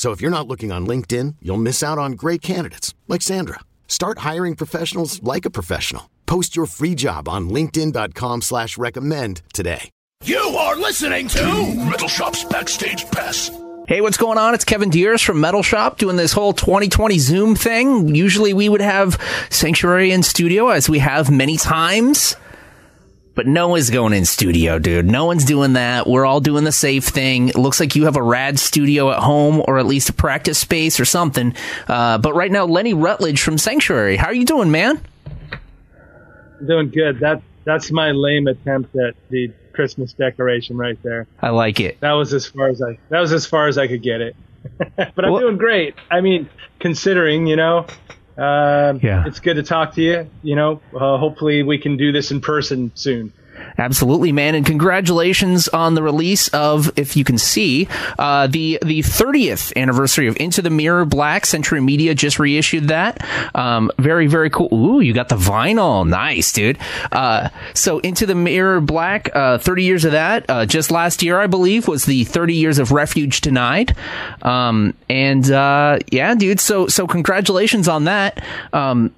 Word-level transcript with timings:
So 0.00 0.12
if 0.12 0.22
you're 0.22 0.30
not 0.30 0.48
looking 0.48 0.72
on 0.72 0.86
LinkedIn, 0.86 1.36
you'll 1.42 1.58
miss 1.58 1.82
out 1.82 1.98
on 1.98 2.12
great 2.12 2.40
candidates 2.40 2.94
like 3.06 3.20
Sandra. 3.20 3.60
Start 3.86 4.20
hiring 4.20 4.56
professionals 4.56 5.22
like 5.22 5.44
a 5.44 5.50
professional. 5.50 6.08
Post 6.24 6.56
your 6.56 6.64
free 6.64 6.94
job 6.94 7.28
on 7.28 7.50
LinkedIn.com 7.50 8.40
slash 8.40 8.78
recommend 8.78 9.42
today. 9.52 9.90
You 10.24 10.38
are 10.38 10.76
listening 10.76 11.28
to 11.28 11.74
Metal 11.84 12.08
Shop's 12.08 12.44
Backstage 12.44 13.10
Pass. 13.10 13.50
Hey, 13.88 14.00
what's 14.00 14.16
going 14.16 14.38
on? 14.38 14.54
It's 14.54 14.64
Kevin 14.64 14.88
Deers 14.88 15.20
from 15.20 15.38
Metal 15.38 15.62
Shop 15.62 15.98
doing 15.98 16.16
this 16.16 16.32
whole 16.32 16.54
2020 16.54 17.18
Zoom 17.18 17.54
thing. 17.54 18.14
Usually 18.14 18.54
we 18.54 18.70
would 18.70 18.80
have 18.80 19.20
Sanctuary 19.50 20.12
in 20.12 20.22
studio 20.22 20.68
as 20.68 20.88
we 20.88 21.00
have 21.00 21.30
many 21.30 21.58
times. 21.58 22.36
But 23.40 23.46
no 23.46 23.68
one's 23.68 23.88
going 23.88 24.12
in 24.12 24.26
studio, 24.26 24.78
dude. 24.78 25.06
No 25.06 25.24
one's 25.24 25.46
doing 25.46 25.72
that. 25.72 26.06
We're 26.06 26.26
all 26.26 26.40
doing 26.40 26.64
the 26.64 26.72
safe 26.72 27.04
thing. 27.06 27.48
It 27.48 27.54
looks 27.54 27.80
like 27.80 27.96
you 27.96 28.04
have 28.04 28.16
a 28.16 28.22
rad 28.22 28.58
studio 28.58 29.10
at 29.12 29.20
home 29.20 29.62
or 29.66 29.78
at 29.78 29.86
least 29.86 30.10
a 30.10 30.12
practice 30.12 30.58
space 30.58 31.00
or 31.00 31.06
something. 31.06 31.54
Uh, 31.88 32.18
but 32.18 32.34
right 32.34 32.52
now, 32.52 32.66
Lenny 32.66 32.92
Rutledge 32.92 33.40
from 33.40 33.56
Sanctuary. 33.56 34.18
How 34.18 34.26
are 34.26 34.34
you 34.34 34.44
doing, 34.44 34.70
man? 34.70 35.00
doing 36.66 36.90
good. 36.90 37.20
That 37.20 37.40
that's 37.64 37.90
my 37.90 38.10
lame 38.10 38.46
attempt 38.46 38.94
at 38.96 39.14
the 39.30 39.50
Christmas 39.72 40.12
decoration 40.12 40.76
right 40.76 41.02
there. 41.02 41.26
I 41.40 41.48
like 41.48 41.80
it. 41.80 41.98
That 42.00 42.12
was 42.12 42.34
as 42.34 42.44
far 42.44 42.68
as 42.68 42.82
I 42.82 42.98
that 43.08 43.20
was 43.20 43.32
as 43.32 43.46
far 43.46 43.68
as 43.68 43.78
I 43.78 43.88
could 43.88 44.02
get 44.02 44.20
it. 44.20 44.36
but 44.96 45.24
I'm 45.24 45.32
Well- 45.32 45.40
doing 45.40 45.56
great. 45.56 45.94
I 46.10 46.20
mean, 46.20 46.46
considering 46.78 47.46
you 47.46 47.56
know, 47.56 47.86
uh, 48.40 48.94
Yeah. 49.02 49.24
it's 49.26 49.40
good 49.40 49.54
to 49.54 49.62
talk 49.62 49.94
to 49.94 50.02
you. 50.02 50.30
You 50.42 50.56
know, 50.56 50.82
uh, 50.94 51.18
hopefully 51.18 51.62
we 51.62 51.78
can 51.78 51.96
do 51.96 52.12
this 52.12 52.30
in 52.30 52.40
person 52.40 52.92
soon. 52.94 53.32
Absolutely, 53.80 54.30
man, 54.30 54.54
and 54.54 54.66
congratulations 54.66 55.66
on 55.68 55.94
the 55.94 56.02
release 56.02 56.48
of, 56.48 56.92
if 56.98 57.16
you 57.16 57.24
can 57.24 57.38
see, 57.38 57.88
uh, 58.18 58.46
the 58.46 58.78
the 58.82 59.00
30th 59.00 59.74
anniversary 59.74 60.28
of 60.28 60.36
Into 60.38 60.60
the 60.60 60.68
Mirror 60.68 61.06
Black. 61.06 61.46
Century 61.46 61.80
Media 61.80 62.14
just 62.14 62.38
reissued 62.38 62.88
that. 62.88 63.24
Um, 63.54 63.90
very 63.98 64.26
very 64.26 64.50
cool. 64.50 64.68
Ooh, 64.70 65.00
you 65.00 65.14
got 65.14 65.30
the 65.30 65.36
vinyl, 65.36 66.06
nice, 66.06 66.52
dude. 66.52 66.76
Uh, 67.10 67.48
so 67.72 68.00
Into 68.00 68.26
the 68.26 68.34
Mirror 68.34 68.82
Black, 68.82 69.34
uh, 69.34 69.56
30 69.56 69.82
years 69.82 70.04
of 70.04 70.12
that. 70.12 70.44
Uh, 70.50 70.66
just 70.66 70.90
last 70.90 71.22
year, 71.22 71.40
I 71.40 71.46
believe, 71.46 71.88
was 71.88 72.04
the 72.04 72.24
30 72.24 72.54
years 72.54 72.78
of 72.78 72.92
Refuge 72.92 73.40
Denied. 73.40 73.96
Um, 74.42 74.92
and 75.08 75.50
uh, 75.50 76.00
yeah, 76.12 76.34
dude. 76.34 76.60
So 76.60 76.86
so 76.86 77.06
congratulations 77.06 77.88
on 77.88 78.04
that. 78.04 78.44
Um, 78.74 79.14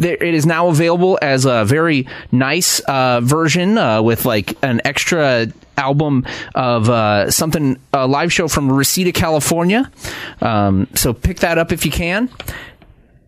there, 0.00 0.22
it 0.22 0.34
is 0.34 0.46
now 0.46 0.68
available 0.68 1.18
as 1.20 1.44
a 1.44 1.64
very 1.64 2.06
nice 2.30 2.80
uh, 2.80 3.20
version 3.22 3.78
uh, 3.78 4.02
with 4.02 4.24
like 4.24 4.56
an 4.62 4.80
extra 4.84 5.48
album 5.76 6.26
of 6.54 6.88
uh, 6.88 7.30
something 7.30 7.78
a 7.92 8.06
live 8.06 8.32
show 8.32 8.48
from 8.48 8.70
Reseda, 8.70 9.12
California. 9.12 9.90
Um, 10.40 10.88
so 10.94 11.12
pick 11.12 11.40
that 11.40 11.58
up 11.58 11.72
if 11.72 11.84
you 11.84 11.92
can. 11.92 12.30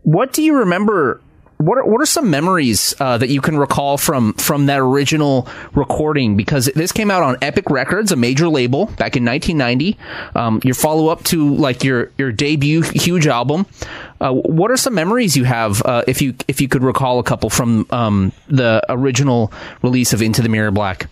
What 0.02 0.32
do 0.32 0.42
you 0.42 0.58
remember? 0.58 1.20
What 1.64 1.78
are, 1.78 1.86
what 1.86 2.02
are 2.02 2.06
some 2.06 2.28
memories 2.28 2.94
uh, 3.00 3.16
that 3.16 3.30
you 3.30 3.40
can 3.40 3.56
recall 3.56 3.96
from 3.96 4.34
from 4.34 4.66
that 4.66 4.80
original 4.80 5.48
recording? 5.72 6.36
Because 6.36 6.66
this 6.66 6.92
came 6.92 7.10
out 7.10 7.22
on 7.22 7.38
Epic 7.40 7.70
Records, 7.70 8.12
a 8.12 8.16
major 8.16 8.48
label, 8.48 8.86
back 8.86 9.16
in 9.16 9.24
1990. 9.24 9.96
Um, 10.34 10.60
your 10.62 10.74
follow 10.74 11.08
up 11.08 11.24
to 11.24 11.54
like 11.54 11.82
your 11.82 12.12
your 12.18 12.32
debut 12.32 12.82
huge 12.82 13.26
album. 13.26 13.64
Uh, 14.20 14.32
what 14.32 14.70
are 14.70 14.76
some 14.76 14.94
memories 14.94 15.38
you 15.38 15.44
have, 15.44 15.80
uh, 15.86 16.02
if 16.06 16.20
you 16.20 16.34
if 16.48 16.60
you 16.60 16.68
could 16.68 16.82
recall 16.82 17.18
a 17.18 17.22
couple 17.22 17.48
from 17.48 17.86
um, 17.88 18.32
the 18.48 18.82
original 18.90 19.50
release 19.80 20.12
of 20.12 20.20
Into 20.20 20.42
the 20.42 20.50
Mirror 20.50 20.72
Black? 20.72 21.08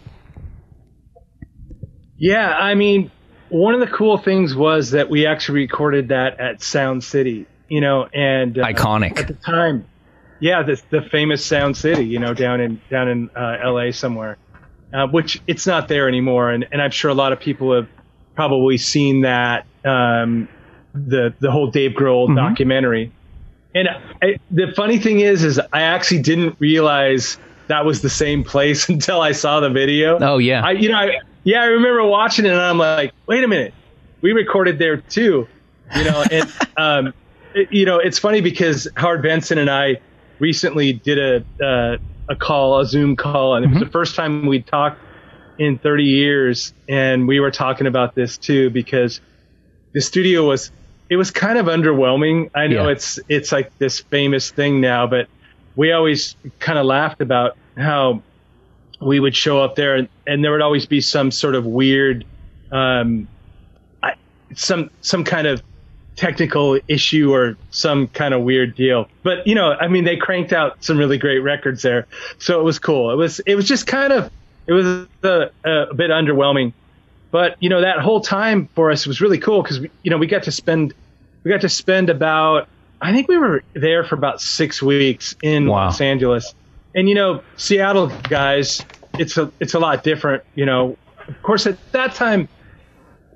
Yeah, 2.18 2.50
I 2.50 2.74
mean, 2.74 3.10
one 3.48 3.72
of 3.72 3.80
the 3.80 3.86
cool 3.86 4.18
things 4.18 4.54
was 4.54 4.90
that 4.90 5.08
we 5.08 5.24
actually 5.26 5.60
recorded 5.60 6.08
that 6.08 6.40
at 6.40 6.62
Sound 6.62 7.02
City. 7.02 7.46
You 7.68 7.80
know, 7.80 8.06
and 8.12 8.58
uh, 8.58 8.66
Iconic. 8.66 9.18
at 9.18 9.28
the 9.28 9.34
time. 9.34 9.86
Yeah, 10.42 10.64
the 10.64 10.82
the 10.90 11.02
famous 11.02 11.44
Sound 11.46 11.76
City. 11.76 12.04
You 12.04 12.18
know, 12.18 12.34
down 12.34 12.60
in 12.60 12.80
down 12.90 13.08
in 13.08 13.30
uh, 13.36 13.58
L.A. 13.62 13.92
somewhere, 13.92 14.38
uh, 14.92 15.06
which 15.06 15.40
it's 15.46 15.68
not 15.68 15.86
there 15.86 16.08
anymore, 16.08 16.50
and 16.50 16.66
and 16.72 16.82
I'm 16.82 16.90
sure 16.90 17.12
a 17.12 17.14
lot 17.14 17.32
of 17.32 17.38
people 17.38 17.72
have 17.74 17.88
probably 18.34 18.76
seen 18.76 19.20
that 19.20 19.66
um, 19.84 20.48
the 20.94 21.32
the 21.38 21.52
whole 21.52 21.68
Dave 21.68 21.92
Grohl 21.92 22.34
documentary. 22.34 23.12
And 23.72 23.88
I, 24.20 24.38
the 24.50 24.72
funny 24.76 24.98
thing 24.98 25.20
is, 25.20 25.44
is 25.44 25.60
I 25.72 25.82
actually 25.82 26.22
didn't 26.22 26.56
realize 26.58 27.38
that 27.68 27.84
was 27.86 28.02
the 28.02 28.10
same 28.10 28.42
place 28.42 28.88
until 28.88 29.20
I 29.20 29.30
saw 29.32 29.60
the 29.60 29.70
video. 29.70 30.18
Oh 30.20 30.38
yeah, 30.38 30.62
I, 30.64 30.72
you 30.72 30.88
know, 30.88 30.96
I, 30.98 31.20
yeah, 31.44 31.62
I 31.62 31.66
remember 31.66 32.04
watching 32.04 32.46
it, 32.46 32.50
and 32.52 32.60
I'm 32.60 32.78
like, 32.78 33.12
wait 33.28 33.44
a 33.44 33.48
minute, 33.48 33.74
we 34.22 34.32
recorded 34.32 34.80
there 34.80 34.96
too, 34.96 35.46
you 35.96 36.04
know, 36.04 36.24
and 36.32 36.52
um, 36.76 37.14
it- 37.54 37.68
you 37.72 37.86
know, 37.86 37.98
it's 38.00 38.18
funny 38.18 38.40
because 38.40 38.88
Howard 38.96 39.22
Benson 39.22 39.58
and 39.58 39.70
I 39.70 40.00
recently 40.42 40.92
did 40.92 41.18
a 41.18 41.64
uh, 41.64 41.96
a 42.28 42.36
call, 42.36 42.80
a 42.80 42.84
Zoom 42.84 43.16
call, 43.16 43.54
and 43.54 43.64
it 43.64 43.70
was 43.70 43.80
the 43.80 43.90
first 43.90 44.14
time 44.14 44.44
we'd 44.46 44.66
talked 44.66 45.00
in 45.58 45.78
30 45.78 46.04
years, 46.04 46.74
and 46.88 47.26
we 47.28 47.40
were 47.40 47.50
talking 47.50 47.86
about 47.86 48.14
this 48.14 48.36
too 48.36 48.68
because 48.70 49.20
the 49.94 50.00
studio 50.00 50.46
was 50.46 50.70
it 51.08 51.16
was 51.16 51.30
kind 51.30 51.58
of 51.58 51.66
underwhelming. 51.66 52.50
I 52.54 52.66
know 52.66 52.86
Yeah. 52.86 52.92
it's 52.92 53.18
it's 53.28 53.52
like 53.52 53.72
this 53.78 54.00
famous 54.00 54.50
thing 54.50 54.80
now, 54.80 55.06
but 55.06 55.28
we 55.76 55.92
always 55.92 56.36
kind 56.58 56.78
of 56.78 56.84
laughed 56.86 57.20
about 57.22 57.56
how 57.76 58.22
we 59.00 59.18
would 59.20 59.34
show 59.34 59.60
up 59.62 59.74
there 59.74 59.96
and, 59.96 60.08
and 60.26 60.44
there 60.44 60.52
would 60.52 60.62
always 60.62 60.86
be 60.86 61.00
some 61.00 61.30
sort 61.30 61.54
of 61.54 61.66
weird 61.66 62.24
um 62.70 63.26
I, 64.02 64.14
some 64.54 64.90
some 65.00 65.24
kind 65.24 65.46
of 65.46 65.62
technical 66.16 66.78
issue 66.88 67.32
or 67.32 67.56
some 67.70 68.06
kind 68.08 68.34
of 68.34 68.42
weird 68.42 68.74
deal. 68.74 69.08
But 69.22 69.46
you 69.46 69.54
know 69.54 69.72
i 69.72 69.88
mean 69.88 70.04
they 70.04 70.16
cranked 70.16 70.52
out 70.52 70.82
some 70.84 70.98
really 70.98 71.18
great 71.18 71.38
records 71.38 71.82
there. 71.82 72.06
So 72.38 72.60
it 72.60 72.64
was 72.64 72.78
cool. 72.78 73.10
It 73.10 73.16
was 73.16 73.40
it 73.40 73.54
was 73.54 73.66
just 73.66 73.86
kind 73.86 74.12
of 74.12 74.30
it 74.66 74.72
was 74.72 74.86
a, 75.22 75.50
a 75.64 75.94
bit 75.94 76.10
underwhelming. 76.10 76.72
But 77.30 77.56
you 77.60 77.68
know 77.70 77.80
that 77.80 77.98
whole 78.00 78.20
time 78.20 78.68
for 78.74 78.90
us 78.90 79.06
was 79.06 79.20
really 79.20 79.38
cool 79.38 79.62
because 79.62 79.80
you 80.02 80.10
know 80.10 80.18
we 80.18 80.26
got 80.26 80.42
to 80.44 80.52
spend 80.52 80.94
we 81.44 81.50
got 81.50 81.62
to 81.62 81.68
spend 81.68 82.10
about 82.10 82.68
i 83.00 83.12
think 83.12 83.26
we 83.28 83.36
were 83.38 83.64
there 83.74 84.04
for 84.04 84.14
about 84.14 84.40
six 84.40 84.80
weeks 84.82 85.34
in 85.42 85.66
Wow. 85.66 85.86
los 85.86 86.00
angeles. 86.00 86.54
And 86.94 87.08
you 87.08 87.14
know 87.14 87.42
seattle 87.56 88.08
guys 88.28 88.84
it's 89.18 89.38
a 89.38 89.50
it's 89.60 89.74
a 89.74 89.78
lot 89.78 90.04
different 90.04 90.42
you 90.54 90.66
know. 90.66 90.96
Of 91.28 91.40
course 91.42 91.66
at 91.66 91.78
that 91.92 92.14
time 92.16 92.48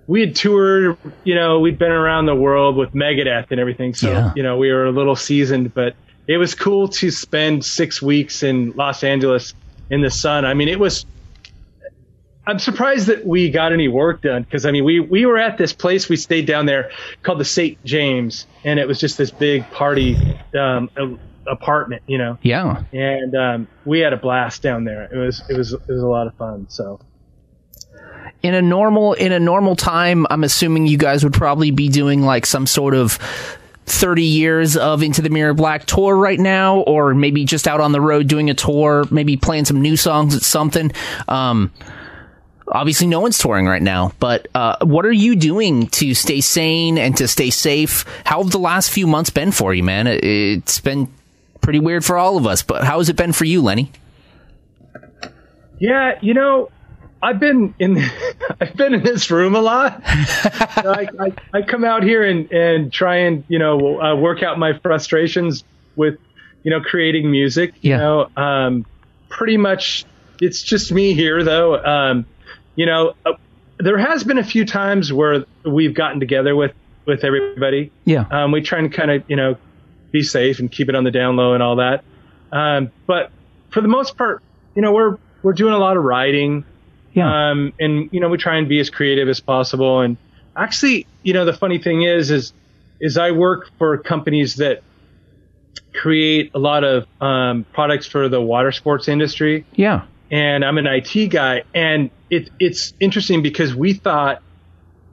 we 0.07 0.21
had 0.21 0.37
toured 0.37 0.97
you 1.25 1.35
know 1.35 1.61
we'd 1.61 1.79
been 1.79 1.93
around 1.93 2.27
the 2.27 2.35
world 2.35 2.77
with 2.77 2.93
megadeth 2.93 3.51
and 3.51 3.61
everything 3.61 3.95
so 3.95 4.11
Yeah. 4.11 4.33
you 4.37 4.43
know 4.43 4.57
we 4.57 4.71
were 4.73 4.87
a 4.87 4.93
little 4.93 5.17
seasoned 5.17 5.75
but 5.75 5.95
it 6.27 6.37
was 6.39 6.55
cool 6.55 6.89
to 6.89 7.11
spend 7.11 7.65
six 7.65 8.01
weeks 8.01 8.43
in 8.43 8.73
los 8.77 9.03
angeles 9.05 9.55
in 9.91 10.03
the 10.03 10.11
sun 10.11 10.45
i 10.45 10.55
mean 10.55 10.69
it 10.69 10.79
was 10.79 11.07
I'm 12.49 12.61
surprised 12.61 13.09
that 13.09 13.27
we 13.27 13.51
got 13.51 13.73
any 13.73 13.89
work 13.89 14.23
done 14.23 14.45
because 14.45 14.67
I 14.67 14.71
mean 14.71 14.85
we 14.85 15.01
we 15.01 15.27
were 15.27 15.37
at 15.37 15.59
this 15.59 15.73
place 15.73 16.09
we 16.09 16.17
stayed 16.17 16.47
down 16.47 16.67
there 16.67 16.93
called 17.25 17.41
the 17.41 17.45
St. 17.45 17.85
James 17.85 18.47
and 18.63 18.79
it 18.79 18.87
was 18.87 19.01
just 19.01 19.19
this 19.19 19.33
big 19.33 19.69
party 19.73 20.17
um, 20.57 20.89
apartment 21.49 22.03
you 22.07 22.19
know 22.19 22.39
yeah. 22.43 22.85
and 22.93 23.35
um, 23.35 23.69
we 23.85 23.99
had 23.99 24.13
a 24.13 24.17
blast 24.17 24.63
down 24.63 24.85
there 24.85 25.09
it 25.13 25.17
was 25.17 25.43
it 25.49 25.57
was 25.57 25.73
it 25.73 25.89
was 25.89 26.03
a 26.03 26.07
lot 26.07 26.29
of 26.29 26.35
fun 26.37 26.67
so 26.69 27.01
in 28.43 28.55
a 28.55 28.63
normal 28.63 29.13
in 29.15 29.33
a 29.33 29.41
normal 29.41 29.77
time 29.77 30.27
i'm 30.31 30.45
assuming 30.45 30.87
you 30.87 30.99
guys 30.99 31.25
would 31.25 31.33
probably 31.33 31.71
be 31.71 31.89
doing 31.89 32.23
like 32.23 32.47
some 32.47 32.67
sort 32.67 32.95
of 32.95 33.19
30 33.87 34.23
years 34.23 34.77
of 34.77 35.03
Into 35.03 35.23
the 35.23 35.31
Mirror 35.31 35.55
Black 35.55 35.87
tour 35.87 36.15
right 36.15 36.39
now, 36.39 36.79
or 36.81 37.15
maybe 37.15 37.45
just 37.45 37.69
out 37.69 37.81
on 37.81 37.93
the 37.93 38.01
road 38.01 38.27
doing 38.27 38.51
a 38.51 38.55
tour, 38.55 39.05
maybe 39.11 39.37
playing 39.37 39.65
some 39.65 39.81
new 39.81 39.97
songs 39.97 40.35
at 40.35 40.43
something. 40.43 40.93
Um, 41.29 41.71
obviously, 42.67 43.07
no 43.07 43.21
one's 43.21 43.39
touring 43.39 43.67
right 43.67 43.83
now, 43.83 44.13
but 44.19 44.49
uh, 44.55 44.77
what 44.83 45.07
are 45.07 45.13
you 45.13 45.37
doing 45.37 45.87
to 45.89 46.15
stay 46.15 46.41
sane 46.41 46.99
and 46.99 47.17
to 47.19 47.29
stay 47.29 47.51
safe? 47.51 48.05
How 48.25 48.43
have 48.43 48.51
the 48.51 48.59
last 48.59 48.91
few 48.91 49.07
months 49.07 49.31
been 49.31 49.53
for 49.53 49.73
you, 49.73 49.85
man? 49.85 50.09
It's 50.09 50.81
been 50.81 51.09
pretty 51.61 51.79
weird 51.79 52.05
for 52.05 52.19
all 52.19 52.37
of 52.37 52.47
us, 52.47 52.63
but 52.63 52.85
how 52.85 52.99
has 52.99 53.09
it 53.09 53.17
been 53.17 53.33
for 53.33 53.45
you, 53.45 53.63
Lenny? 53.63 53.93
Yeah, 55.79 56.19
you 56.23 56.35
know, 56.35 56.71
I've 57.23 57.41
been 57.41 57.75
in 57.79 57.99
I've 58.61 58.77
been 58.77 58.95
in 58.95 59.03
this 59.03 59.31
room 59.31 59.55
a 59.55 59.61
lot. 59.61 60.03
I, 60.07 61.09
I, 61.19 61.33
I, 61.53 61.63
come 61.63 61.85
out 61.85 62.03
here 62.03 62.23
and, 62.23 62.51
and 62.53 62.93
try 62.93 63.17
and 63.19 63.45
you 63.49 63.59
know 63.59 64.01
uh, 64.01 64.17
work 64.17 64.43
out 64.43 64.59
my 64.59 64.79
frustrations 64.79 65.65
with 65.97 66.19
you 66.63 66.71
know 66.71 66.81
creating 66.81 67.31
music. 67.31 67.75
Yeah. 67.81 67.99
Know, 67.99 68.31
um, 68.37 68.87
pretty 69.29 69.57
much 69.57 70.05
it's 70.41 70.63
just 70.63 70.93
me 70.93 71.15
here 71.15 71.43
though. 71.43 71.83
Um, 71.83 72.27
you 72.75 72.87
know, 72.87 73.15
uh, 73.25 73.33
there 73.79 73.99
has 73.99 74.25
been 74.25 74.39
a 74.39 74.45
few 74.45 74.65
times 74.65 75.13
where 75.13 75.45
we've 75.65 75.95
gotten 75.95 76.21
together 76.21 76.55
with 76.55 76.73
with 77.07 77.25
everybody. 77.25 77.93
Yeah. 78.05 78.25
Um, 78.31 78.53
we 78.53 78.63
try 78.63 78.79
and 78.79 78.93
kind 78.93 79.11
of 79.11 79.25
you 79.29 79.37
know 79.37 79.57
be 80.13 80.23
safe 80.23 80.59
and 80.59 80.71
keep 80.71 80.89
it 80.89 80.95
on 80.95 81.05
the 81.05 81.11
down 81.11 81.37
low 81.37 81.55
and 81.55 81.63
all 81.63 81.77
that. 81.77 82.05
Um, 82.53 82.91
but 83.07 83.31
for 83.71 83.81
the 83.81 83.89
most 83.89 84.17
part, 84.17 84.43
you 84.75 84.83
know, 84.83 84.93
we're 84.93 85.19
we're 85.43 85.53
doing 85.53 85.75
a 85.75 85.79
lot 85.79 85.97
of 85.97 86.05
writing. 86.05 86.65
Yeah. 87.17 87.51
Um, 87.51 87.73
and 87.81 88.11
you 88.13 88.21
know, 88.21 88.29
we 88.29 88.37
try 88.37 88.57
and 88.59 88.69
be 88.69 88.79
as 88.79 88.91
creative 88.91 89.29
as 89.29 89.41
possible. 89.41 90.01
And 90.01 90.19
actually, 90.55 91.07
you 91.23 91.33
know, 91.33 91.45
the 91.47 91.55
funny 91.55 91.79
thing 91.79 92.03
is, 92.03 92.31
is, 92.31 92.53
is 93.01 93.17
I 93.17 93.31
work 93.33 93.71
for 93.79 93.97
companies 93.99 94.57
that 94.57 94.83
create 95.95 96.51
a 96.55 96.59
lot 96.59 96.85
of 96.85 97.07
um, 97.21 97.65
products 97.73 98.07
for 98.07 98.29
the 98.29 98.41
water 98.41 98.71
sports 98.71 99.09
industry. 99.09 99.65
Yeah. 99.75 100.03
And 100.31 100.65
I'm 100.65 100.77
an 100.77 100.87
IT 100.87 101.29
guy, 101.29 101.63
and 101.75 102.11
it, 102.31 102.51
it's 102.59 102.93
interesting 103.01 103.43
because 103.43 103.75
we 103.75 103.95
thought 103.95 104.43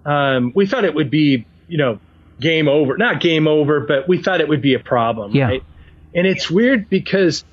um, 0.06 0.52
we 0.56 0.66
thought 0.66 0.86
it 0.86 0.96
would 0.96 1.12
be, 1.12 1.46
you 1.68 1.78
know, 1.78 2.00
game 2.40 2.68
over. 2.68 2.98
Not 2.98 3.22
game 3.22 3.48
over, 3.48 3.80
but 3.82 4.08
we 4.08 4.22
thought 4.22 4.42
it 4.42 4.50
would 4.50 4.62
be 4.62 4.74
a 4.74 4.80
problem. 4.80 5.36
Yeah. 5.36 5.46
Right? 5.46 5.64
And 6.16 6.28
it's 6.28 6.50
weird 6.50 6.90
because 6.90 7.46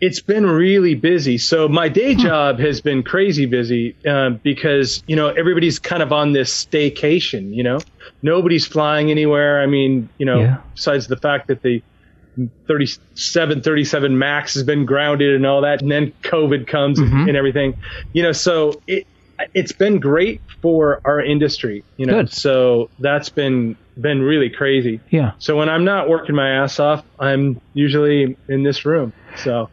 it's 0.00 0.20
been 0.20 0.44
really 0.46 0.94
busy. 0.94 1.38
So 1.38 1.68
my 1.68 1.88
day 1.88 2.12
Hmm. 2.14 2.20
job 2.20 2.58
has 2.60 2.80
been 2.80 3.02
crazy 3.02 3.46
busy 3.46 3.96
um, 4.06 4.40
because 4.42 5.02
you 5.06 5.16
know 5.16 5.28
everybody's 5.28 5.78
kind 5.78 6.02
of 6.02 6.12
on 6.12 6.32
this 6.32 6.52
staycation. 6.66 7.54
You 7.54 7.62
know, 7.64 7.78
nobody's 8.22 8.66
flying 8.66 9.10
anywhere. 9.10 9.60
I 9.62 9.66
mean, 9.66 10.08
you 10.18 10.26
know, 10.26 10.40
Yeah. 10.40 10.56
besides 10.74 11.06
the 11.06 11.16
fact 11.16 11.48
that 11.48 11.62
the 11.62 11.82
37, 12.68 13.62
37 13.62 14.18
Max 14.18 14.54
has 14.54 14.62
been 14.62 14.84
grounded 14.84 15.34
and 15.34 15.46
all 15.46 15.62
that, 15.62 15.82
and 15.82 15.90
then 15.90 16.12
COVID 16.22 16.66
comes 16.66 16.98
Mm-hmm. 17.00 17.28
and 17.28 17.36
everything. 17.36 17.74
You 18.12 18.22
know, 18.22 18.32
so 18.32 18.82
it 18.86 19.06
it's 19.54 19.72
been 19.72 20.00
great 20.00 20.40
for 20.62 21.00
our 21.04 21.20
industry. 21.20 21.84
You 21.96 22.06
know, 22.06 22.22
Good. 22.22 22.32
so 22.32 22.90
that's 22.98 23.28
been 23.28 23.76
been 23.98 24.20
really 24.22 24.50
crazy. 24.50 25.00
Yeah. 25.10 25.32
So 25.38 25.56
when 25.56 25.68
I'm 25.68 25.84
not 25.84 26.08
working 26.08 26.34
my 26.34 26.50
ass 26.62 26.78
off, 26.80 27.02
I'm 27.18 27.60
usually 27.74 28.36
in 28.48 28.62
this 28.62 28.84
room. 28.84 29.12
So. 29.36 29.70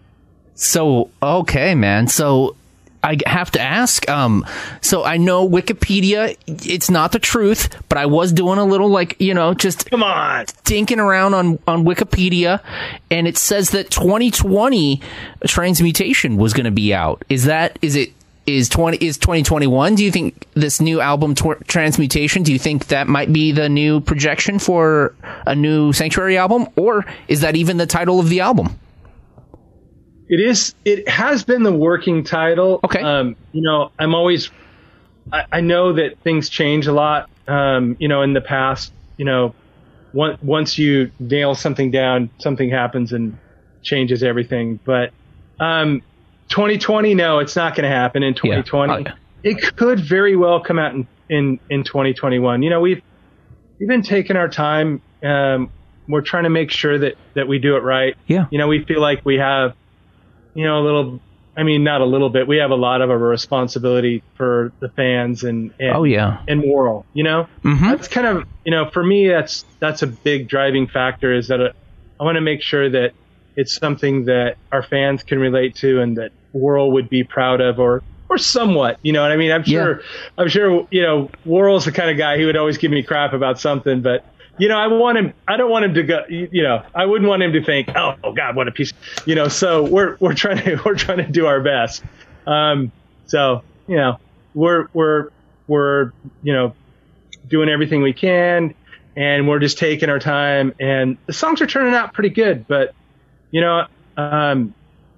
So 0.55 1.09
okay, 1.21 1.75
man. 1.75 2.07
So 2.07 2.55
I 3.03 3.17
have 3.25 3.51
to 3.51 3.59
ask. 3.61 4.07
Um, 4.09 4.45
so 4.81 5.03
I 5.03 5.17
know 5.17 5.47
Wikipedia, 5.47 6.38
it's 6.47 6.89
not 6.89 7.11
the 7.11 7.19
truth, 7.19 7.75
but 7.89 7.97
I 7.97 8.05
was 8.05 8.31
doing 8.31 8.59
a 8.59 8.63
little 8.65 8.88
like 8.89 9.15
you 9.19 9.33
know 9.33 9.53
just 9.53 9.89
Come 9.89 10.03
on. 10.03 10.45
dinking 10.63 11.00
around 11.00 11.33
on 11.33 11.59
on 11.67 11.83
Wikipedia, 11.83 12.61
and 13.11 13.27
it 13.27 13.38
says 13.38 13.71
that 13.71 13.89
2020 13.89 15.01
Transmutation 15.47 16.38
was 16.38 16.53
going 16.53 16.65
to 16.65 16.71
be 16.71 16.94
out. 16.94 17.23
Is 17.29 17.45
that 17.45 17.77
is 17.81 17.95
it? 17.95 18.11
Is 18.45 18.67
twenty 18.67 18.97
is 18.97 19.17
twenty 19.17 19.41
twenty 19.41 19.67
one? 19.67 19.95
Do 19.95 20.03
you 20.03 20.11
think 20.11 20.47
this 20.53 20.81
new 20.81 20.99
album 20.99 21.33
tw- 21.33 21.65
Transmutation? 21.65 22.44
Do 22.44 22.51
you 22.51 22.59
think 22.59 22.88
that 22.88 23.07
might 23.07 23.31
be 23.31 23.53
the 23.53 23.69
new 23.69 24.01
projection 24.01 24.59
for 24.59 25.15
a 25.47 25.56
new 25.56 25.94
Sanctuary 25.94 26.38
album, 26.38 26.67
or 26.75 27.06
is 27.29 27.39
that 27.39 27.56
even 27.56 27.77
the 27.77 27.85
title 27.85 28.19
of 28.19 28.27
the 28.27 28.41
album? 28.41 28.77
It 30.29 30.39
is. 30.39 30.73
It 30.85 31.07
has 31.07 31.43
been 31.43 31.63
the 31.63 31.73
working 31.73 32.23
title. 32.23 32.79
Okay. 32.83 33.01
Um, 33.01 33.35
you 33.51 33.61
know, 33.61 33.91
I'm 33.99 34.15
always. 34.15 34.49
I, 35.31 35.45
I 35.51 35.61
know 35.61 35.93
that 35.93 36.19
things 36.19 36.49
change 36.49 36.87
a 36.87 36.93
lot. 36.93 37.29
Um, 37.47 37.95
you 37.99 38.07
know, 38.07 38.21
in 38.21 38.33
the 38.33 38.41
past, 38.41 38.93
you 39.17 39.25
know, 39.25 39.53
once 40.13 40.41
once 40.41 40.77
you 40.77 41.11
nail 41.19 41.55
something 41.55 41.91
down, 41.91 42.29
something 42.39 42.69
happens 42.69 43.11
and 43.11 43.37
changes 43.81 44.23
everything. 44.23 44.79
But 44.83 45.11
um, 45.59 46.01
2020, 46.49 47.15
no, 47.15 47.39
it's 47.39 47.55
not 47.55 47.75
going 47.75 47.89
to 47.89 47.95
happen 47.95 48.23
in 48.23 48.33
2020. 48.33 48.93
Oh, 48.93 48.97
yeah. 48.97 49.13
It 49.43 49.75
could 49.75 49.99
very 49.99 50.35
well 50.35 50.61
come 50.61 50.79
out 50.79 50.93
in, 50.93 51.07
in 51.29 51.59
in 51.69 51.83
2021. 51.83 52.63
You 52.63 52.69
know, 52.69 52.79
we've 52.79 53.01
we've 53.79 53.89
been 53.89 54.03
taking 54.03 54.37
our 54.37 54.47
time. 54.47 55.01
Um, 55.21 55.69
we're 56.07 56.21
trying 56.21 56.43
to 56.43 56.49
make 56.49 56.71
sure 56.71 56.97
that 56.97 57.15
that 57.33 57.47
we 57.47 57.59
do 57.59 57.75
it 57.75 57.81
right. 57.81 58.15
Yeah. 58.27 58.45
You 58.51 58.57
know, 58.57 58.67
we 58.67 58.83
feel 58.85 59.01
like 59.01 59.25
we 59.25 59.35
have, 59.35 59.73
you 60.53 60.65
know, 60.65 60.79
a 60.79 60.83
little. 60.83 61.19
I 61.55 61.61
mean, 61.61 61.83
not 61.83 62.01
a 62.01 62.05
little 62.05 62.31
bit. 62.31 62.47
We 62.47 62.57
have 62.57 62.71
a 62.71 62.75
lot 62.75 63.01
of 63.01 63.11
a 63.11 63.17
responsibility 63.17 64.23
for 64.38 64.71
the 64.79 64.89
fans 64.89 65.44
and, 65.44 65.71
and 65.79 65.95
Oh 65.95 66.03
yeah. 66.03 66.39
and 66.47 66.63
Warrell. 66.63 67.03
You 67.13 67.23
know, 67.23 67.47
Mhm. 67.63 67.91
that's 67.91 68.07
kind 68.07 68.25
of 68.25 68.44
you 68.65 68.71
know 68.71 68.89
for 68.89 69.03
me 69.03 69.27
that's 69.27 69.63
that's 69.79 70.01
a 70.01 70.07
big 70.07 70.50
driving 70.50 70.88
factor 70.88 71.31
is 71.31 71.50
that 71.50 71.61
uh, 71.61 71.69
I 72.19 72.23
want 72.23 72.38
to 72.38 72.41
make 72.41 72.63
sure 72.63 72.89
that 72.89 73.11
it's 73.55 73.75
something 73.75 74.25
that 74.25 74.55
our 74.71 74.81
fans 74.81 75.21
can 75.21 75.38
relate 75.38 75.75
to 75.75 76.01
and 76.01 76.17
that 76.17 76.31
Warrell 76.56 76.91
would 76.94 77.07
be 77.09 77.23
proud 77.23 77.61
of 77.61 77.77
or 77.79 78.01
or 78.29 78.39
somewhat. 78.39 78.97
You 79.03 79.13
know 79.13 79.21
what 79.21 79.31
I 79.31 79.38
mean? 79.38 79.51
I'm 79.51 79.63
sure 79.63 80.01
I'm 80.39 80.47
sure 80.47 80.88
you 80.89 81.03
know 81.03 81.29
Warrell's 81.45 81.85
the 81.85 81.91
kind 81.91 82.09
of 82.09 82.17
guy 82.17 82.39
he 82.39 82.45
would 82.45 82.57
always 82.57 82.79
give 82.79 82.89
me 82.89 83.03
crap 83.03 83.33
about 83.33 83.59
something, 83.59 84.01
but 84.01 84.25
you 84.57 84.67
know 84.69 84.77
I 84.77 84.88
want 84.88 85.17
him. 85.17 85.33
I 85.47 85.57
don't 85.57 85.69
want 85.71 85.85
him 85.85 85.94
to 85.95 86.03
go. 86.03 86.23
You 86.29 86.63
know 86.63 86.85
I 86.94 87.05
wouldn't 87.05 87.27
want 87.29 87.41
him 87.44 87.53
to 87.53 87.63
think, 87.63 87.89
oh, 87.95 88.15
oh 88.23 88.33
God, 88.33 88.55
what 88.55 88.67
a 88.67 88.71
piece. 88.71 88.94
You 89.25 89.35
know, 89.35 89.47
so 89.47 89.83
we're 89.83 90.17
we're 90.19 90.33
trying 90.35 90.57
to 90.63 90.81
we're 90.85 90.95
trying 90.95 91.17
to 91.19 91.27
do 91.31 91.45
our 91.47 91.61
best. 91.61 92.03
Um, 92.45 92.91
so 93.25 93.63
you 93.88 93.95
know 93.97 94.19
we're 94.53 94.88
we're 94.94 95.29
we're 95.67 96.11
you 96.44 96.53
know 96.53 96.73
doing 97.47 97.69
everything 97.69 98.01
we 98.01 98.13
can 98.13 98.73
and 99.15 99.47
we're 99.47 99.59
just 99.59 99.77
taking 99.77 100.09
our 100.09 100.19
time 100.19 100.73
and 100.79 101.17
the 101.25 101.33
songs 101.33 101.61
are 101.61 101.67
turning 101.67 101.94
out 101.94 102.13
pretty 102.13 102.29
good 102.29 102.65
but 102.67 102.95
you 103.51 103.59
know 103.61 103.85
um, 104.17 104.73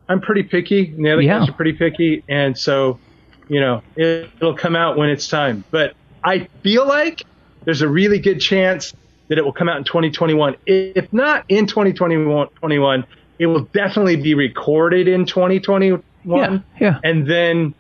i'm 0.09 0.19
pretty 0.21 0.43
picky 0.43 0.87
and 0.89 1.05
the 1.05 1.11
other 1.11 1.21
Yeah. 1.21 1.39
guys 1.39 1.49
are 1.49 1.53
pretty 1.53 1.73
picky 1.73 2.23
and 2.27 2.57
so 2.57 2.99
you 3.47 3.59
know 3.59 3.83
it, 3.95 4.29
it'll 4.37 4.55
come 4.55 4.75
out 4.75 4.97
when 4.97 5.09
it's 5.09 5.27
time 5.27 5.63
but 5.71 5.93
i 6.23 6.47
feel 6.63 6.87
like 6.87 7.23
there's 7.63 7.81
a 7.83 7.87
really 7.87 8.19
good 8.19 8.39
chance 8.41 8.93
that 9.27 9.37
it 9.37 9.43
will 9.45 9.53
come 9.53 9.67
out 9.69 9.77
in 9.77 9.83
2021 9.83 10.55
if 10.65 11.11
not 11.13 11.45
in 11.49 11.65
2021 11.67 13.05
it 13.39 13.47
will 13.47 13.61
definitely 13.73 14.15
be 14.15 14.33
recorded 14.33 15.07
in 15.07 15.25
2021 15.25 16.01
Yeah, 16.25 16.59
yeah. 16.79 16.99
and 17.03 17.27
then 17.27 17.73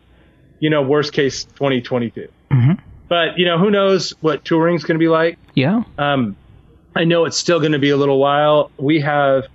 you 0.59 0.69
know 0.69 0.81
worst 0.81 1.13
case 1.13 1.43
2022 1.45 2.27
but 3.07 3.37
you 3.37 3.45
know 3.45 3.57
who 3.57 3.69
knows 3.71 4.11
what 4.21 4.43
touring's 4.45 4.83
going 4.83 4.95
to 4.95 5.03
be 5.03 5.07
like 5.09 5.37
Yeah. 5.53 5.83
um, 5.97 6.35
I 6.95 7.03
know 7.03 7.25
it's 7.25 7.37
still 7.37 7.59
going 7.59 7.73
to 7.73 7.79
be 7.79 7.89
a 7.89 7.97
little 7.97 8.17
while. 8.19 8.71
We 8.77 9.01
have 9.01 9.47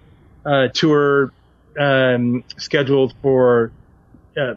a 0.45 0.69
tour 0.69 1.33
um, 1.79 2.45
scheduled 2.59 3.15
for 3.23 3.73
uh, 4.37 4.55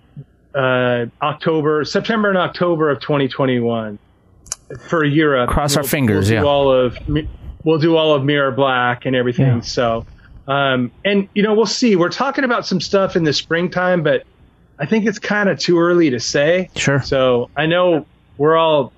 uh, 0.54 1.06
October, 1.22 1.86
September, 1.86 2.28
and 2.28 2.38
October 2.38 2.90
of 2.90 3.00
2021 3.00 3.98
for 4.90 5.04
Europe. 5.04 5.50
Cross 5.50 5.76
our 5.78 5.84
We'll- 5.84 5.90
fingers, 5.90 6.26
We'll 6.30 6.36
yeah. 6.36 6.42
do 6.42 6.48
all 6.48 6.72
of 6.72 6.98
we'll 7.64 7.80
do 7.80 7.96
all 7.96 8.14
of 8.16 8.24
Mirror 8.24 8.52
Black 8.52 9.06
and 9.06 9.16
everything. 9.16 9.46
Yeah. 9.58 9.62
So, 9.62 10.06
um, 10.48 10.92
and 11.06 11.28
you 11.34 11.44
know, 11.44 11.54
we'll 11.54 11.66
see. 11.66 11.96
We're 11.96 12.10
talking 12.10 12.44
about 12.44 12.66
some 12.66 12.82
stuff 12.82 13.16
in 13.16 13.24
the 13.24 13.34
springtime, 13.34 14.04
but 14.04 14.24
I 14.80 14.86
think 14.86 15.06
it's 15.06 15.20
kind 15.20 15.50
of 15.50 15.60
too 15.60 15.80
early 15.80 16.10
to 16.10 16.20
say. 16.20 16.70
Sure. 16.76 17.02
So 17.02 17.50
I 17.56 17.66
know 17.68 18.06
we're 18.38 18.58
all 18.58 18.92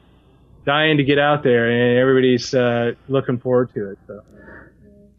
dying 0.66 0.98
to 0.98 1.04
get 1.04 1.20
out 1.20 1.44
there, 1.44 1.70
and 1.70 2.00
everybody's 2.00 2.54
uh, 2.54 2.94
looking 3.08 3.38
forward 3.38 3.74
to 3.76 3.92
it. 3.92 4.00
So. 4.08 4.22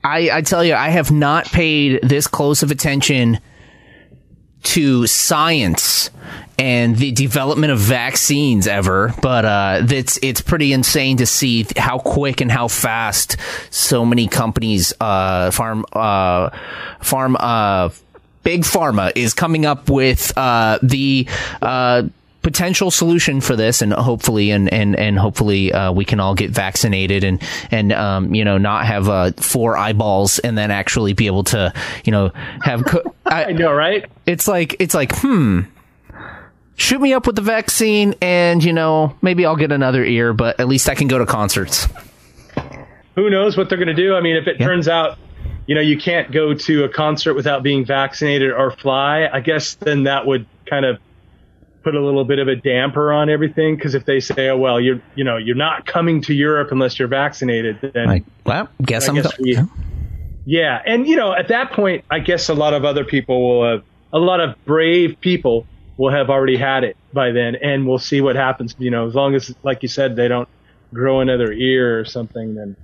I, 0.03 0.31
I 0.39 0.41
tell 0.43 0.65
you, 0.65 0.75
I 0.75 0.89
have 0.89 1.11
not 1.11 1.47
paid 1.47 2.01
this 2.03 2.27
close 2.27 2.63
of 2.63 2.71
attention 2.71 3.39
to 4.67 5.07
science 5.07 6.11
and 6.59 6.97
the 6.97 7.13
development 7.13 7.73
of 7.73 7.79
vaccines 7.79 8.67
ever, 8.67 9.15
but 9.23 9.45
uh, 9.45 9.83
it's 9.89 10.19
it's 10.23 10.41
pretty 10.41 10.73
insane 10.73 11.19
to 11.19 11.27
see 11.27 11.67
how 11.77 11.99
quick 11.99 12.41
and 12.41 12.51
how 12.51 12.67
fast 12.67 13.37
so 13.71 14.05
many 14.05 14.27
companies, 14.27 14.93
uh, 15.01 15.51
farm, 15.51 15.85
uh, 15.93 16.51
farm, 17.01 17.37
uh, 17.39 17.91
big 18.43 18.63
pharma 18.63 19.13
is 19.15 19.35
coming 19.35 19.67
up 19.67 19.89
with 19.89 20.37
uh, 20.37 20.79
the. 20.83 21.29
Potential 22.47 22.93
solution 22.93 23.41
for 23.41 23.57
this, 23.57 23.83
and 23.83 23.93
hopefully, 23.93 24.53
and 24.53 24.73
and 24.73 24.95
and 24.95 25.19
hopefully, 25.19 25.73
uh, 25.73 25.91
we 25.91 26.05
can 26.05 26.21
all 26.21 26.33
get 26.33 26.53
vaccinated 26.53 27.25
and 27.25 27.43
and 27.73 27.93
um, 27.93 28.33
you 28.33 28.45
know 28.45 28.57
not 28.57 28.87
have 28.87 29.09
uh, 29.09 29.33
four 29.33 29.77
eyeballs, 29.77 30.39
and 30.39 30.57
then 30.57 30.71
actually 30.71 31.13
be 31.13 31.27
able 31.27 31.43
to 31.43 31.73
you 32.05 32.13
know 32.13 32.31
have. 32.63 32.85
Co- 32.85 33.03
I, 33.27 33.47
I 33.47 33.53
know, 33.53 33.73
right? 33.73 34.05
It's 34.27 34.47
like 34.47 34.77
it's 34.79 34.95
like 34.95 35.11
hmm. 35.17 35.63
Shoot 36.77 37.01
me 37.01 37.15
up 37.15 37.27
with 37.27 37.35
the 37.35 37.43
vaccine, 37.43 38.15
and 38.23 38.63
you 38.63 38.73
know 38.73 39.17
maybe 39.23 39.45
I'll 39.45 39.57
get 39.57 39.73
another 39.73 40.05
ear, 40.05 40.33
but 40.33 40.61
at 40.61 40.69
least 40.69 40.89
I 40.89 40.95
can 40.95 41.09
go 41.09 41.19
to 41.19 41.27
concerts. 41.27 41.89
Who 43.17 43.29
knows 43.29 43.57
what 43.57 43.69
they're 43.69 43.79
going 43.79 43.89
to 43.89 43.95
do? 43.95 44.15
I 44.15 44.21
mean, 44.21 44.37
if 44.37 44.47
it 44.47 44.61
yeah. 44.61 44.67
turns 44.67 44.87
out 44.87 45.19
you 45.67 45.75
know, 45.75 45.81
you 45.81 45.99
can't 45.99 46.31
go 46.31 46.55
to 46.55 46.85
a 46.85 46.89
concert 46.89 47.35
without 47.35 47.65
being 47.65 47.85
vaccinated 47.85 48.53
or 48.53 48.71
fly, 48.71 49.29
I 49.33 49.41
guess 49.41 49.75
then 49.75 50.05
that 50.05 50.25
would 50.25 50.47
kind 50.67 50.85
of 50.85 51.01
put 51.87 51.95
a 51.95 52.05
little 52.05 52.25
bit 52.25 52.41
of 52.41 52.49
a 52.49 52.57
damper 52.57 53.13
on 53.13 53.31
everything 53.31 53.77
because 53.77 53.95
if 53.95 54.07
they 54.07 54.19
say, 54.19 54.49
"Oh 54.49 54.57
well, 54.57 54.81
you're 54.81 55.01
you 55.15 55.23
know 55.23 55.37
you're 55.37 55.55
not 55.55 55.87
coming 55.87 56.21
to 56.23 56.35
Europe 56.35 56.73
unless 56.73 56.99
you're 56.99 57.07
vaccinated," 57.07 57.79
then 57.81 58.09
right. 58.09 58.25
well, 58.45 58.69
guess 58.83 59.09
I 59.09 59.11
I'm 59.11 59.15
guess 59.15 59.39
we, 59.39 59.57
yeah, 60.47 60.83
and 60.85 61.07
you 61.07 61.15
know 61.15 61.33
at 61.33 61.47
that 61.47 61.71
point, 61.71 62.05
I 62.11 62.19
guess 62.19 62.49
a 62.49 62.55
lot 62.55 62.75
of 62.75 62.85
other 62.85 63.05
people 63.05 63.41
will 63.41 63.71
have 63.71 63.85
a 64.13 64.19
lot 64.19 64.41
of 64.41 64.57
brave 64.65 65.21
people 65.21 65.65
will 65.97 66.11
have 66.11 66.29
already 66.29 66.57
had 66.57 66.83
it 66.83 66.97
by 67.13 67.31
then, 67.31 67.55
and 67.55 67.87
we'll 67.87 68.01
see 68.01 68.21
what 68.21 68.35
happens. 68.35 68.75
You 68.81 68.91
know, 68.91 69.07
as 69.07 69.15
long 69.15 69.37
as 69.37 69.55
like 69.63 69.85
you 69.85 69.89
said, 69.89 70.17
they 70.17 70.27
don't 70.27 70.49
grow 70.93 71.21
another 71.21 71.53
ear 71.53 72.01
or 72.01 72.05
something, 72.05 72.57
then 72.57 72.75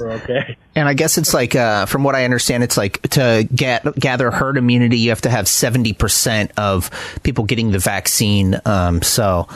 okay. 0.00 0.56
And 0.74 0.88
I 0.88 0.94
guess 0.94 1.18
it's 1.18 1.34
like, 1.34 1.56
uh, 1.56 1.86
from 1.86 2.04
what 2.04 2.14
I 2.14 2.24
understand, 2.24 2.62
it's 2.62 2.76
like 2.76 3.02
to 3.10 3.48
get 3.52 3.96
gather 3.96 4.30
herd 4.30 4.56
immunity, 4.56 4.98
you 4.98 5.10
have 5.10 5.22
to 5.22 5.30
have 5.30 5.48
seventy 5.48 5.92
percent 5.92 6.52
of 6.56 6.90
people 7.24 7.44
getting 7.44 7.72
the 7.72 7.78
vaccine. 7.78 8.60
Um, 8.64 9.02
so. 9.02 9.48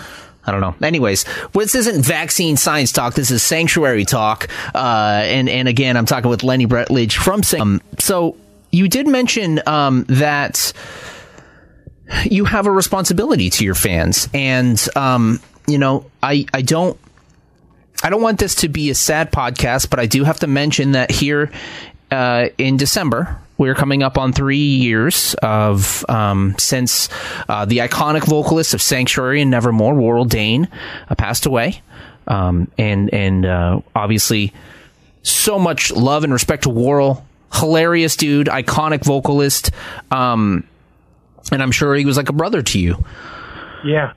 I 0.45 0.51
don't 0.51 0.61
know. 0.61 0.75
Anyways, 0.85 1.25
this 1.53 1.77
isn't 1.77 2.05
vaccine 2.05 2.57
science 2.57 2.91
talk. 2.91 3.15
This 3.15 3.31
is 3.31 3.45
sanctuary 3.45 4.05
talk. 4.05 4.49
Uh, 4.75 5.21
and, 5.23 5.49
and 5.49 5.69
again, 5.69 5.97
I'm 5.97 6.05
talking 6.05 6.31
with 6.31 6.43
Lenny 6.43 6.67
Rutledge 6.67 7.17
from, 7.17 7.43
um, 7.61 7.81
so 8.01 8.37
you 8.73 8.89
did 8.89 9.07
mention, 9.07 9.61
um, 9.69 10.05
that 10.09 10.73
you 12.25 12.45
have 12.45 12.67
a 12.67 12.73
responsibility 12.73 13.51
to 13.51 13.65
your 13.65 13.77
fans. 13.77 14.29
And, 14.35 14.85
um, 14.97 15.39
you 15.69 15.79
know, 15.79 16.11
I, 16.25 16.45
I 16.53 16.63
don't 16.63 16.99
I 18.03 18.11
don't 18.11 18.23
want 18.23 18.39
this 18.39 18.57
to 18.57 18.69
be 18.69 18.91
a 18.91 18.95
sad 18.95 19.31
podcast, 19.31 19.91
but 19.91 19.99
I 20.01 20.07
do 20.07 20.25
have 20.25 20.41
to 20.41 20.47
mention 20.47 20.93
that 20.93 21.11
here 21.11 21.51
uh, 22.11 22.49
in 22.59 22.77
December, 22.77 23.39
we're 23.59 23.75
coming 23.75 24.03
up 24.03 24.19
on 24.19 24.33
three 24.33 24.57
years 24.57 25.35
of 25.43 26.05
um, 26.09 26.55
since 26.59 27.09
uh, 27.49 27.65
the 27.65 27.79
iconic 27.79 28.25
vocalist 28.25 28.75
of 28.75 28.83
Sanctuary 28.83 29.41
and 29.41 29.51
Nevermore, 29.51 29.95
Warrell 29.95 30.29
Dane, 30.29 30.69
uh, 31.09 31.15
passed 31.15 31.47
away, 31.47 31.81
um, 32.27 32.71
and 32.77 33.13
and 33.15 33.47
uh, 33.47 33.81
obviously 33.95 34.53
so 35.23 35.59
much 35.59 35.93
love 35.93 36.25
and 36.25 36.33
respect 36.33 36.65
to 36.65 36.69
Warrell. 36.71 37.23
Hilarious 37.53 38.17
dude, 38.17 38.47
iconic 38.47 39.05
vocalist, 39.05 39.71
um, 40.11 40.67
and 41.53 41.63
I'm 41.63 41.71
sure 41.71 41.95
he 41.95 42.07
was 42.07 42.17
like 42.17 42.31
a 42.31 42.33
brother 42.33 42.63
to 42.63 42.79
you. 42.81 43.05
Yeah. 43.85 44.15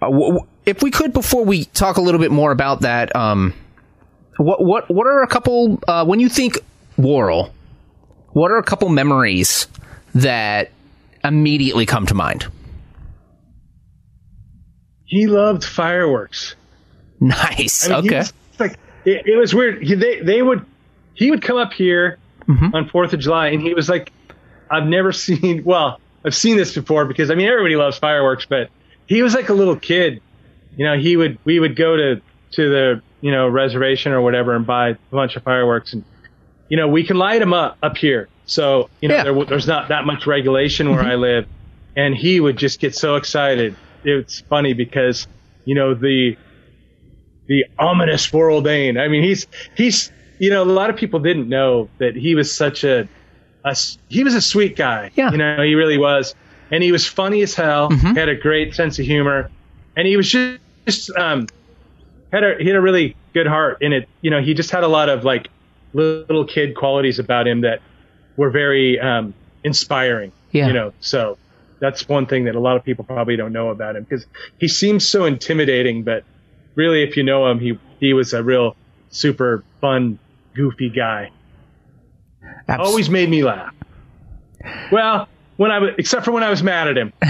Uh, 0.00 0.06
w- 0.10 0.46
if 0.64 0.82
we 0.82 0.90
could, 0.90 1.12
before 1.12 1.44
we 1.44 1.64
talk 1.66 1.96
a 1.96 2.00
little 2.00 2.20
bit 2.20 2.30
more 2.30 2.52
about 2.52 2.80
that, 2.80 3.14
um, 3.16 3.54
what 4.36 4.64
what 4.64 4.90
what 4.90 5.06
are 5.06 5.22
a 5.22 5.26
couple 5.26 5.80
uh, 5.88 6.04
when 6.04 6.20
you 6.20 6.28
think 6.28 6.58
Warrell? 6.98 7.50
What 8.32 8.50
are 8.50 8.58
a 8.58 8.62
couple 8.62 8.88
memories 8.88 9.66
that 10.14 10.70
immediately 11.22 11.84
come 11.84 12.06
to 12.06 12.14
mind? 12.14 12.46
He 15.04 15.26
loved 15.26 15.64
fireworks. 15.64 16.54
Nice. 17.20 17.88
I 17.88 18.00
mean, 18.00 18.14
okay. 18.14 18.24
like 18.58 18.78
it, 19.04 19.26
it, 19.26 19.36
was 19.36 19.54
weird. 19.54 19.82
He, 19.82 19.94
they 19.94 20.20
they 20.20 20.42
would 20.42 20.64
he 21.14 21.30
would 21.30 21.42
come 21.42 21.58
up 21.58 21.72
here 21.72 22.18
mm-hmm. 22.48 22.74
on 22.74 22.88
Fourth 22.88 23.12
of 23.12 23.20
July, 23.20 23.48
and 23.48 23.60
he 23.60 23.74
was 23.74 23.88
like, 23.88 24.12
"I've 24.70 24.86
never 24.86 25.12
seen. 25.12 25.64
Well, 25.64 26.00
I've 26.24 26.34
seen 26.34 26.56
this 26.56 26.74
before 26.74 27.04
because 27.04 27.30
I 27.30 27.34
mean 27.34 27.48
everybody 27.48 27.76
loves 27.76 27.98
fireworks, 27.98 28.46
but 28.46 28.70
he 29.06 29.22
was 29.22 29.34
like 29.34 29.50
a 29.50 29.54
little 29.54 29.76
kid 29.76 30.22
you 30.76 30.84
know, 30.84 30.98
he 30.98 31.16
would 31.16 31.38
we 31.44 31.60
would 31.60 31.76
go 31.76 31.96
to 31.96 32.22
to 32.52 32.68
the 32.70 33.02
you 33.20 33.30
know 33.30 33.48
reservation 33.48 34.12
or 34.12 34.20
whatever 34.20 34.54
and 34.54 34.66
buy 34.66 34.90
a 34.90 34.96
bunch 35.10 35.36
of 35.36 35.42
fireworks 35.42 35.92
and 35.92 36.04
you 36.68 36.76
know 36.76 36.88
we 36.88 37.04
can 37.04 37.16
light 37.16 37.40
them 37.40 37.52
up 37.52 37.78
up 37.82 37.96
here. 37.96 38.28
So 38.46 38.90
you 39.00 39.08
know 39.08 39.16
yeah. 39.16 39.24
there, 39.24 39.44
there's 39.44 39.66
not 39.66 39.88
that 39.88 40.04
much 40.04 40.26
regulation 40.26 40.90
where 40.90 41.00
mm-hmm. 41.00 41.10
I 41.10 41.14
live, 41.14 41.46
and 41.96 42.14
he 42.14 42.40
would 42.40 42.56
just 42.56 42.80
get 42.80 42.94
so 42.94 43.16
excited. 43.16 43.76
It's 44.04 44.40
funny 44.40 44.72
because 44.72 45.26
you 45.64 45.74
know 45.74 45.94
the 45.94 46.36
the 47.46 47.64
ominous 47.78 48.26
Warrell 48.30 48.62
Dane. 48.64 48.98
I 48.98 49.08
mean, 49.08 49.22
he's 49.22 49.46
he's 49.76 50.10
you 50.38 50.50
know 50.50 50.62
a 50.62 50.64
lot 50.64 50.90
of 50.90 50.96
people 50.96 51.20
didn't 51.20 51.48
know 51.48 51.88
that 51.98 52.16
he 52.16 52.34
was 52.34 52.54
such 52.54 52.84
a, 52.84 53.08
a 53.64 53.76
he 54.08 54.24
was 54.24 54.34
a 54.34 54.40
sweet 54.40 54.76
guy. 54.76 55.10
Yeah. 55.14 55.30
You 55.30 55.38
know, 55.38 55.62
he 55.62 55.74
really 55.74 55.98
was, 55.98 56.34
and 56.70 56.82
he 56.82 56.92
was 56.92 57.06
funny 57.06 57.42
as 57.42 57.54
hell. 57.54 57.90
Mm-hmm. 57.90 58.14
Had 58.14 58.28
a 58.28 58.36
great 58.36 58.74
sense 58.74 58.98
of 58.98 59.04
humor, 59.04 59.50
and 59.96 60.06
he 60.06 60.16
was 60.16 60.28
just 60.30 60.60
just 60.86 61.10
um, 61.16 61.46
had 62.32 62.44
a 62.44 62.56
he 62.58 62.66
had 62.66 62.76
a 62.76 62.80
really 62.80 63.16
good 63.32 63.46
heart 63.46 63.82
in 63.82 63.92
it. 63.92 64.08
You 64.20 64.30
know, 64.30 64.40
he 64.40 64.54
just 64.54 64.70
had 64.70 64.84
a 64.84 64.88
lot 64.88 65.08
of 65.08 65.24
like 65.24 65.48
little 65.92 66.46
kid 66.46 66.74
qualities 66.74 67.18
about 67.18 67.46
him 67.46 67.62
that 67.62 67.80
were 68.36 68.50
very 68.50 68.98
um, 68.98 69.34
inspiring. 69.62 70.32
Yeah. 70.50 70.66
You 70.66 70.72
know, 70.72 70.92
so 71.00 71.38
that's 71.80 72.08
one 72.08 72.26
thing 72.26 72.44
that 72.44 72.54
a 72.54 72.60
lot 72.60 72.76
of 72.76 72.84
people 72.84 73.04
probably 73.04 73.36
don't 73.36 73.52
know 73.52 73.70
about 73.70 73.96
him 73.96 74.04
because 74.04 74.26
he 74.58 74.68
seems 74.68 75.06
so 75.06 75.24
intimidating, 75.24 76.02
but 76.02 76.24
really, 76.74 77.02
if 77.02 77.16
you 77.16 77.22
know 77.22 77.50
him, 77.50 77.58
he 77.58 77.78
he 78.00 78.12
was 78.12 78.32
a 78.32 78.42
real 78.42 78.76
super 79.10 79.64
fun, 79.80 80.18
goofy 80.54 80.90
guy. 80.90 81.30
Absolutely. 82.42 82.86
Always 82.86 83.10
made 83.10 83.28
me 83.28 83.44
laugh. 83.44 83.74
Well, 84.90 85.28
when 85.56 85.70
I 85.70 85.78
was, 85.78 85.90
except 85.98 86.24
for 86.24 86.32
when 86.32 86.42
I 86.42 86.50
was 86.50 86.62
mad 86.62 86.88
at 86.88 86.96
him, 86.96 87.12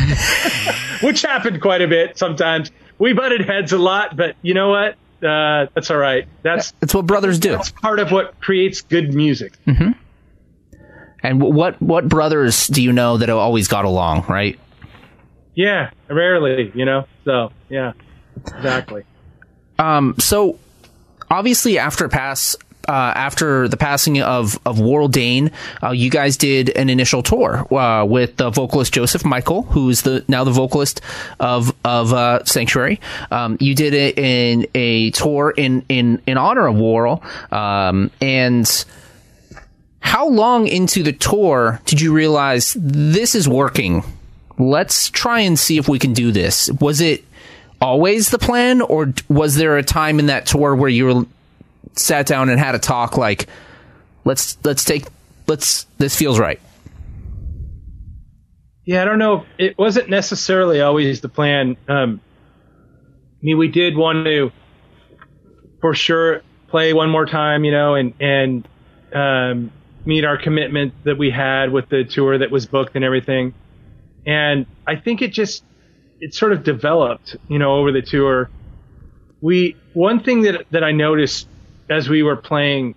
which 1.02 1.22
happened 1.22 1.60
quite 1.60 1.82
a 1.82 1.88
bit 1.88 2.16
sometimes 2.18 2.70
we 2.98 3.12
butted 3.12 3.40
heads 3.40 3.72
a 3.72 3.78
lot, 3.78 4.16
but 4.16 4.36
you 4.42 4.54
know 4.54 4.70
what? 4.70 4.94
Uh, 5.26 5.66
that's 5.74 5.90
all 5.90 5.96
right. 5.96 6.26
That's 6.42 6.72
that's 6.80 6.94
what 6.94 7.06
brothers 7.06 7.38
do. 7.38 7.50
That's 7.50 7.70
part 7.70 7.98
of 7.98 8.12
what 8.12 8.40
creates 8.40 8.80
good 8.80 9.12
music. 9.12 9.58
Mm-hmm. 9.66 9.90
And 11.22 11.42
what 11.42 11.82
what 11.82 12.08
brothers 12.08 12.68
do 12.68 12.82
you 12.82 12.92
know 12.92 13.16
that 13.16 13.28
always 13.28 13.68
got 13.68 13.84
along, 13.84 14.26
right? 14.28 14.58
Yeah, 15.54 15.90
rarely, 16.08 16.70
you 16.74 16.84
know. 16.84 17.06
So 17.24 17.50
yeah, 17.68 17.92
exactly. 18.36 19.04
Um. 19.78 20.14
So 20.18 20.58
obviously, 21.30 21.78
after 21.78 22.08
pass 22.08 22.56
uh, 22.88 22.92
after 22.92 23.68
the 23.68 23.76
passing 23.76 24.20
of 24.20 24.58
of 24.66 24.78
Warrell 24.78 25.10
Dane, 25.10 25.50
uh, 25.82 25.90
you 25.90 26.10
guys 26.10 26.36
did 26.36 26.70
an 26.70 26.90
initial 26.90 27.22
tour 27.22 27.72
uh, 27.72 28.04
with 28.04 28.36
the 28.36 28.50
vocalist 28.50 28.92
Joseph 28.92 29.24
Michael, 29.24 29.62
who's 29.62 30.02
the 30.02 30.24
now 30.28 30.44
the 30.44 30.50
vocalist 30.50 31.00
of 31.38 31.74
of 31.84 32.12
uh, 32.12 32.44
Sanctuary. 32.44 33.00
Um, 33.30 33.56
you 33.60 33.74
did 33.74 33.94
it 33.94 34.18
in 34.18 34.66
a 34.74 35.10
tour 35.10 35.52
in 35.56 35.84
in 35.88 36.20
in 36.26 36.36
honor 36.38 36.66
of 36.66 36.76
Warrell, 36.76 37.22
um, 37.52 38.10
and 38.20 38.84
how 40.00 40.28
long 40.28 40.66
into 40.66 41.02
the 41.02 41.12
tour 41.12 41.80
did 41.86 42.00
you 42.00 42.12
realize 42.12 42.76
this 42.78 43.34
is 43.34 43.48
working? 43.48 44.02
Let's 44.58 45.08
try 45.08 45.40
and 45.40 45.58
see 45.58 45.78
if 45.78 45.88
we 45.88 45.98
can 45.98 46.12
do 46.12 46.32
this. 46.32 46.70
Was 46.72 47.00
it 47.00 47.24
always 47.80 48.30
the 48.30 48.38
plan, 48.38 48.80
or 48.80 49.14
was 49.28 49.54
there 49.54 49.76
a 49.76 49.82
time 49.82 50.18
in 50.18 50.26
that 50.26 50.46
tour 50.46 50.74
where 50.74 50.88
you 50.88 51.06
were 51.06 51.26
sat 51.94 52.26
down 52.26 52.48
and 52.48 52.58
had 52.58 52.74
a 52.74 52.78
talk 52.78 53.16
like 53.16 53.48
let's 54.24 54.56
let's 54.64 54.84
take 54.84 55.04
let's 55.46 55.84
this 55.98 56.16
feels 56.16 56.38
right. 56.38 56.60
Yeah 58.84 59.02
i 59.02 59.04
don't 59.04 59.18
know 59.18 59.44
it 59.58 59.78
wasn't 59.78 60.08
necessarily 60.08 60.80
always 60.80 61.20
the 61.20 61.28
plan. 61.28 61.76
Um 61.88 62.20
i 63.40 63.44
mean 63.44 63.58
we 63.58 63.68
did 63.68 63.96
want 63.96 64.24
to 64.26 64.50
for 65.80 65.94
sure 65.94 66.42
play 66.68 66.92
one 66.92 67.10
more 67.10 67.26
time 67.26 67.64
you 67.64 67.72
know 67.72 67.94
and 67.94 68.14
and 68.20 68.68
um 69.12 69.72
meet 70.04 70.24
our 70.24 70.36
commitment 70.36 70.94
that 71.04 71.16
we 71.16 71.30
had 71.30 71.70
with 71.70 71.88
the 71.88 72.02
tour 72.04 72.38
that 72.38 72.50
was 72.50 72.66
booked 72.66 72.96
and 72.96 73.04
everything. 73.04 73.54
And 74.26 74.66
i 74.86 74.96
think 74.96 75.22
it 75.22 75.32
just 75.32 75.64
it 76.20 76.34
sort 76.34 76.52
of 76.52 76.62
developed 76.64 77.36
you 77.48 77.58
know 77.58 77.74
over 77.74 77.92
the 77.92 78.02
tour. 78.02 78.50
We 79.40 79.76
one 79.92 80.22
thing 80.22 80.42
that 80.42 80.66
that 80.70 80.84
i 80.84 80.92
noticed 80.92 81.48
as 81.88 82.08
we 82.08 82.22
were 82.22 82.36
playing, 82.36 82.94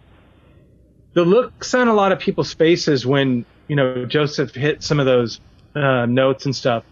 the 1.13 1.23
looks 1.23 1.73
on 1.73 1.87
a 1.87 1.93
lot 1.93 2.11
of 2.11 2.19
people's 2.19 2.53
faces 2.53 3.05
when 3.05 3.45
you 3.67 3.75
know 3.75 4.05
Joseph 4.05 4.53
hit 4.53 4.83
some 4.83 4.99
of 4.99 5.05
those 5.05 5.39
uh, 5.75 6.05
notes 6.05 6.45
and 6.45 6.55
stuff. 6.55 6.83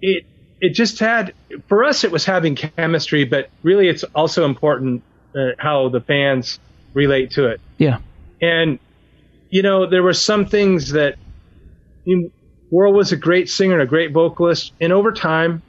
It 0.00 0.24
it 0.60 0.74
just 0.74 0.98
had 0.98 1.34
for 1.68 1.84
us 1.84 2.04
it 2.04 2.10
was 2.10 2.24
having 2.24 2.54
chemistry, 2.54 3.24
but 3.24 3.50
really 3.62 3.88
it's 3.88 4.04
also 4.14 4.44
important 4.44 5.02
uh, 5.34 5.50
how 5.58 5.88
the 5.88 6.00
fans 6.00 6.58
relate 6.94 7.32
to 7.32 7.48
it. 7.48 7.60
Yeah, 7.78 7.98
and 8.40 8.78
you 9.48 9.62
know 9.62 9.88
there 9.88 10.02
were 10.02 10.14
some 10.14 10.46
things 10.46 10.92
that 10.92 11.16
you 12.04 12.16
know, 12.16 12.30
was 12.70 13.12
a 13.12 13.16
great 13.16 13.48
singer, 13.48 13.74
and 13.74 13.82
a 13.82 13.86
great 13.86 14.12
vocalist, 14.12 14.72
and 14.80 14.92
over 14.92 15.12
time 15.12 15.62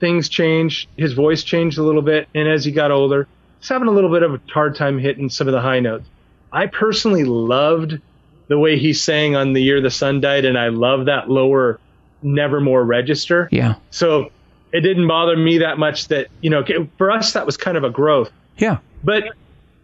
things 0.00 0.28
changed. 0.28 0.88
His 0.96 1.12
voice 1.12 1.42
changed 1.42 1.78
a 1.78 1.82
little 1.82 2.02
bit, 2.02 2.28
and 2.34 2.48
as 2.48 2.64
he 2.64 2.72
got 2.72 2.90
older, 2.90 3.26
he's 3.58 3.68
having 3.68 3.88
a 3.88 3.92
little 3.92 4.10
bit 4.10 4.22
of 4.22 4.34
a 4.34 4.40
hard 4.52 4.76
time 4.76 4.98
hitting 4.98 5.28
some 5.28 5.48
of 5.48 5.52
the 5.52 5.60
high 5.60 5.80
notes. 5.80 6.06
I 6.52 6.66
personally 6.66 7.24
loved 7.24 8.00
the 8.48 8.58
way 8.58 8.78
he 8.78 8.92
sang 8.92 9.36
on 9.36 9.52
the 9.52 9.62
year 9.62 9.80
the 9.80 9.90
sun 9.90 10.20
died, 10.20 10.44
and 10.44 10.58
I 10.58 10.68
love 10.68 11.06
that 11.06 11.28
lower 11.28 11.80
nevermore 12.22 12.84
register. 12.84 13.48
Yeah. 13.50 13.74
So 13.90 14.30
it 14.72 14.80
didn't 14.80 15.08
bother 15.08 15.36
me 15.36 15.58
that 15.58 15.78
much 15.78 16.08
that 16.08 16.28
you 16.40 16.50
know 16.50 16.64
for 16.98 17.10
us 17.10 17.32
that 17.32 17.46
was 17.46 17.56
kind 17.56 17.76
of 17.76 17.84
a 17.84 17.90
growth. 17.90 18.30
Yeah. 18.58 18.78
But 19.04 19.24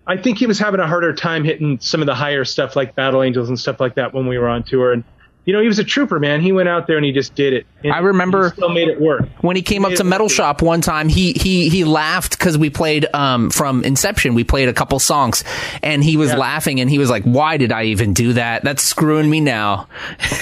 I 0.07 0.17
think 0.17 0.39
he 0.39 0.47
was 0.47 0.59
having 0.59 0.81
a 0.81 0.87
harder 0.87 1.15
time 1.15 1.45
hitting 1.45 1.79
some 1.81 2.01
of 2.01 2.07
the 2.07 2.15
higher 2.15 2.45
stuff 2.45 2.75
like 2.75 2.95
Battle 2.95 3.23
Angels 3.23 3.49
and 3.49 3.59
stuff 3.59 3.81
like 3.81 3.95
that 3.95 4.13
when 4.13 4.27
we 4.27 4.39
were 4.39 4.49
on 4.49 4.63
tour. 4.63 4.93
And 4.93 5.05
you 5.45 5.53
know, 5.53 5.61
he 5.61 5.67
was 5.67 5.79
a 5.81 5.85
trooper, 5.85 6.21
man. 6.21 6.41
He 6.41 6.53
went 6.53 6.69
out 6.69 6.87
there 6.87 6.97
and 6.97 7.05
he 7.05 7.11
just 7.13 7.35
did 7.35 7.53
it. 7.53 7.67
And 7.83 7.93
I 7.93 7.99
remember 7.99 8.51
he 8.51 8.57
still 8.57 8.69
made 8.69 8.87
it 8.89 9.01
work. 9.01 9.23
when 9.41 9.57
he 9.57 9.63
came 9.63 9.85
up 9.85 9.93
to 9.95 10.05
Metal 10.05 10.29
Shop 10.29 10.63
one 10.63 10.81
time. 10.81 11.09
He 11.09 11.33
he 11.33 11.69
he 11.69 11.85
laughed 11.85 12.39
because 12.39 12.57
we 12.57 12.71
played 12.71 13.07
um, 13.13 13.51
from 13.51 13.83
Inception. 13.85 14.35
We 14.35 14.45
played 14.45 14.69
a 14.69 14.73
couple 14.73 15.01
songs, 15.01 15.43
and 15.83 16.05
he 16.05 16.17
was 16.17 16.31
Yeah. 16.31 16.37
laughing 16.37 16.81
and 16.81 16.89
he 16.89 16.99
was 16.99 17.11
like, 17.11 17.25
"Why 17.25 17.57
did 17.57 17.73
I 17.73 17.85
even 17.87 18.13
do 18.13 18.35
that? 18.35 18.63
That's 18.63 18.83
screwing 18.85 19.29
me 19.29 19.41
now." 19.41 19.89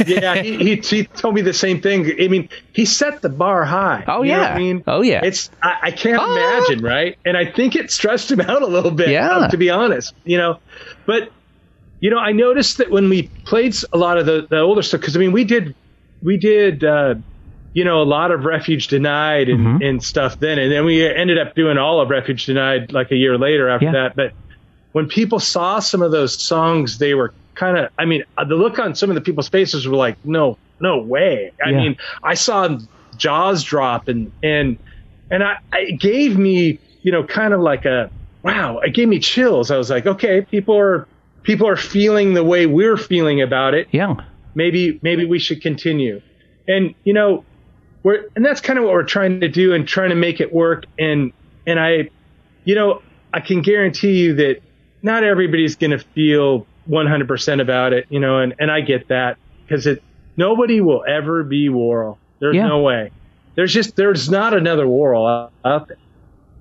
yeah, 0.07 0.35
he, 0.42 0.57
he 0.64 0.76
he 0.76 1.04
told 1.04 1.35
me 1.35 1.40
the 1.40 1.54
same 1.54 1.80
thing. 1.80 2.04
I 2.21 2.28
mean, 2.28 2.50
he 2.75 2.85
set 2.85 3.23
the 3.23 3.30
bar 3.30 3.64
high. 3.64 4.04
Oh, 4.07 4.23
You 4.23 4.33
yeah. 4.33 4.52
I 4.54 4.59
mean, 4.59 4.85
Oh, 4.87 5.00
yeah. 5.00 5.21
It's 5.25 5.50
I, 5.62 5.76
I 5.85 5.90
can't 5.92 6.21
Oh. 6.21 6.30
imagine, 6.30 6.85
right? 6.85 7.16
And 7.25 7.38
I 7.38 7.50
think 7.50 7.75
it 7.75 7.90
stressed 7.90 8.30
him 8.30 8.40
out 8.42 8.61
a 8.61 8.66
little 8.66 8.90
bit. 8.90 9.09
Yeah. 9.09 9.30
um, 9.30 9.50
to 9.50 9.57
be 9.57 9.71
honest, 9.71 10.14
you 10.25 10.37
know, 10.37 10.59
but 11.07 11.30
you 12.00 12.11
know, 12.11 12.19
I 12.19 12.33
noticed 12.33 12.78
that 12.78 12.90
when 12.90 13.09
we 13.09 13.30
played 13.47 13.75
a 13.92 13.99
lot 13.99 14.19
of 14.19 14.26
the 14.26 14.47
the 14.50 14.59
older 14.61 14.83
stuff, 14.83 15.00
because 15.00 15.16
I 15.16 15.21
mean, 15.21 15.33
we 15.33 15.45
did 15.45 15.75
we 16.23 16.37
did. 16.38 16.85
uh 16.85 17.14
you 17.73 17.85
know, 17.85 18.02
a 18.02 18.04
lot 18.04 18.33
of 18.33 18.45
Refuge 18.45 18.88
Denied 18.88 19.49
and, 19.49 19.61
Mm-hmm. 19.61 19.83
and 19.83 20.02
stuff 20.02 20.37
then. 20.40 20.59
And 20.59 20.73
then 20.73 20.85
we 20.85 21.07
ended 21.07 21.38
up 21.38 21.54
doing 21.54 21.78
all 21.78 22.00
of 22.00 22.11
Refuge 22.11 22.45
Denied 22.47 22.90
like 22.90 23.12
a 23.12 23.14
year 23.14 23.38
later 23.38 23.69
after 23.69 23.85
Yeah. 23.87 23.92
that. 23.92 24.16
But 24.16 24.33
when 24.90 25.07
people 25.07 25.38
saw 25.38 25.78
some 25.78 26.02
of 26.02 26.11
those 26.11 26.42
songs, 26.45 26.99
they 26.99 27.14
were 27.14 27.33
kind 27.54 27.78
of, 27.78 27.90
I 27.97 28.07
mean, 28.07 28.25
uh, 28.37 28.45
the 28.45 28.57
look 28.57 28.80
on 28.80 28.97
some 28.97 29.09
of 29.09 29.14
the 29.14 29.21
people's 29.21 29.49
faces 29.49 29.87
were 29.87 29.95
like, 29.97 30.16
no, 30.25 30.57
no 30.80 31.04
way. 31.04 31.52
I 31.64 31.71
Yeah. 31.71 31.76
mean, 31.76 31.97
I 32.25 32.35
saw 32.35 32.76
jaws 33.14 33.62
drop 33.62 34.09
and, 34.09 34.33
and, 34.42 34.76
and 35.30 35.45
I, 35.45 35.54
it 35.75 36.00
gave 36.00 36.37
me, 36.37 36.80
you 37.04 37.12
know, 37.12 37.23
kind 37.23 37.54
of 37.54 37.61
like 37.61 37.85
a, 37.85 38.11
wow, 38.42 38.80
it 38.80 38.95
gave 38.95 39.07
me 39.07 39.21
chills. 39.21 39.71
I 39.71 39.76
was 39.76 39.90
like, 39.90 40.07
okay, 40.07 40.45
people 40.50 40.76
are, 40.76 41.07
people 41.43 41.67
are 41.69 41.77
feeling 41.77 42.35
the 42.35 42.45
way 42.45 42.67
we're 42.67 42.97
feeling 42.97 43.41
about 43.43 43.75
it 43.75 43.89
Yeah. 43.93 44.15
maybe 44.55 44.99
maybe 45.03 45.25
we 45.27 45.39
should 45.39 45.63
continue 45.63 46.21
and 46.69 46.95
you 47.05 47.15
know 47.15 47.45
we're 48.03 48.25
and 48.37 48.45
that's 48.45 48.61
kind 48.61 48.79
of 48.79 48.85
what 48.85 48.95
we're 48.95 49.05
trying 49.05 49.41
to 49.41 49.49
do 49.49 49.73
and 49.75 49.87
trying 49.87 50.11
to 50.11 50.17
make 50.17 50.41
it 50.41 50.53
work 50.53 50.85
and 50.99 51.33
and 51.67 51.79
i 51.81 52.11
you 52.65 52.75
know 52.75 53.03
i 53.33 53.41
can 53.41 53.63
guarantee 53.63 54.19
you 54.21 54.35
that 54.37 54.61
not 55.03 55.25
everybody's 55.25 55.77
going 55.77 55.93
to 55.93 55.99
feel 55.99 56.67
100% 56.89 57.61
about 57.61 57.93
it 57.93 58.07
you 58.11 58.21
know 58.21 58.39
and 58.39 58.55
and 58.59 58.71
i 58.71 58.81
get 58.81 59.09
that 59.09 59.37
because 59.67 59.87
it 59.87 60.03
nobody 60.37 60.81
will 60.81 61.05
ever 61.07 61.43
be 61.45 61.69
Warrell. 61.69 62.19
there's 62.41 62.57
Yeah. 62.57 62.67
no 62.69 62.81
way 62.81 63.11
there's 63.55 63.73
just 63.73 63.97
there's 63.97 64.31
not 64.31 64.55
another 64.55 64.87
Warrell 64.87 65.29
out, 65.29 65.53
out 65.65 65.89
there 65.89 65.97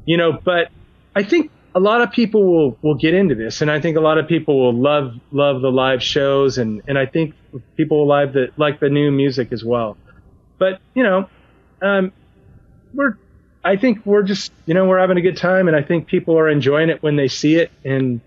you 0.05 0.17
know 0.17 0.33
but 0.43 0.69
i 1.15 1.23
think 1.23 1.51
a 1.75 1.79
lot 1.79 2.01
of 2.01 2.11
people 2.11 2.43
will 2.43 2.77
will 2.81 2.95
get 2.95 3.13
into 3.13 3.35
this 3.35 3.61
and 3.61 3.69
i 3.69 3.79
think 3.79 3.97
a 3.97 4.01
lot 4.01 4.17
of 4.17 4.27
people 4.27 4.59
will 4.59 4.73
love 4.73 5.13
love 5.31 5.61
the 5.61 5.71
live 5.71 6.01
shows 6.01 6.57
and 6.57 6.81
and 6.87 6.97
i 6.97 7.05
think 7.05 7.35
people 7.77 7.99
will 7.99 8.07
like 8.07 8.33
the 8.33 8.47
like 8.57 8.79
the 8.79 8.89
new 8.89 9.11
music 9.11 9.51
as 9.51 9.63
well 9.63 9.97
but 10.57 10.79
you 10.95 11.03
know 11.03 11.29
um 11.81 12.11
we're 12.93 13.17
i 13.63 13.75
think 13.75 14.05
we're 14.05 14.23
just 14.23 14.51
you 14.65 14.73
know 14.73 14.85
we're 14.85 14.99
having 14.99 15.17
a 15.17 15.21
good 15.21 15.37
time 15.37 15.67
and 15.67 15.75
i 15.77 15.81
think 15.81 16.07
people 16.07 16.37
are 16.37 16.49
enjoying 16.49 16.89
it 16.89 17.01
when 17.03 17.15
they 17.15 17.27
see 17.27 17.55
it 17.55 17.71
and 17.85 18.21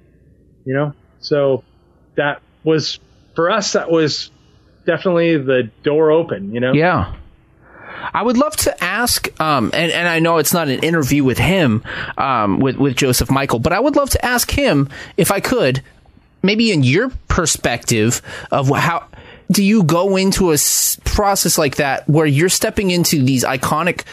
you 0.64 0.74
know 0.74 0.94
so 1.20 1.64
that 2.16 2.40
was 2.64 2.98
for 3.34 3.50
us 3.50 3.72
that 3.72 3.90
was 3.90 4.30
definitely 4.86 5.36
the 5.36 5.70
door 5.82 6.10
open 6.10 6.52
you 6.52 6.60
know 6.60 6.72
Yeah. 6.72 7.14
I 8.14 8.22
would 8.22 8.36
love 8.36 8.56
to 8.58 8.84
ask, 8.84 9.28
um, 9.40 9.70
and, 9.74 9.92
and 9.92 10.08
I 10.08 10.18
know 10.18 10.38
it's 10.38 10.52
not 10.52 10.68
an 10.68 10.80
interview 10.80 11.24
with 11.24 11.38
him, 11.38 11.82
um, 12.18 12.58
with, 12.60 12.76
with 12.76 12.96
Joseph 12.96 13.30
Michael, 13.30 13.58
but 13.58 13.72
I 13.72 13.80
would 13.80 13.96
love 13.96 14.10
to 14.10 14.24
ask 14.24 14.50
him, 14.50 14.88
if 15.16 15.30
I 15.30 15.40
could, 15.40 15.82
maybe 16.42 16.72
in 16.72 16.82
your 16.82 17.10
perspective 17.28 18.20
of 18.50 18.68
how 18.68 19.06
do 19.50 19.62
you 19.62 19.82
go 19.84 20.16
into 20.16 20.52
a 20.52 20.56
process 21.04 21.58
like 21.58 21.76
that 21.76 22.08
where 22.08 22.26
you're 22.26 22.48
stepping 22.48 22.90
into 22.90 23.22
these 23.22 23.44
iconic 23.44 24.04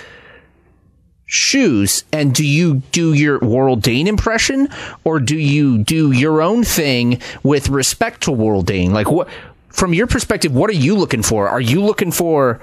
shoes 1.25 2.03
and 2.11 2.33
do 2.33 2.45
you 2.45 2.81
do 2.91 3.13
your 3.13 3.39
Warrell 3.39 3.79
Dane 3.79 4.07
impression 4.07 4.67
or 5.03 5.19
do 5.19 5.37
you 5.37 5.77
do 5.77 6.11
your 6.11 6.41
own 6.41 6.63
thing 6.63 7.21
with 7.43 7.69
respect 7.69 8.21
to 8.23 8.31
Warrell 8.31 8.65
Dane? 8.65 8.93
Like 8.93 9.11
what 9.11 9.29
from 9.69 9.93
your 9.93 10.07
perspective, 10.07 10.53
what 10.53 10.69
are 10.69 10.73
you 10.73 10.95
looking 10.95 11.21
for? 11.21 11.47
Are 11.47 11.61
you 11.61 11.83
looking 11.83 12.11
for 12.11 12.59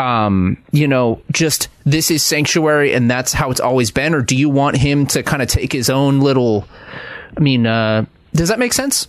um, 0.00 0.56
you 0.72 0.88
know, 0.88 1.20
just 1.30 1.68
this 1.84 2.10
is 2.10 2.22
sanctuary 2.22 2.92
and 2.94 3.10
that's 3.10 3.32
how 3.32 3.50
it's 3.50 3.60
always 3.60 3.90
been, 3.90 4.14
or 4.14 4.22
do 4.22 4.36
you 4.36 4.48
want 4.48 4.76
him 4.76 5.06
to 5.08 5.22
kind 5.22 5.42
of 5.42 5.48
take 5.48 5.72
his 5.72 5.90
own 5.90 6.20
little 6.20 6.66
I 7.36 7.40
mean, 7.40 7.66
uh 7.66 8.06
does 8.34 8.48
that 8.48 8.58
make 8.58 8.72
sense? 8.72 9.08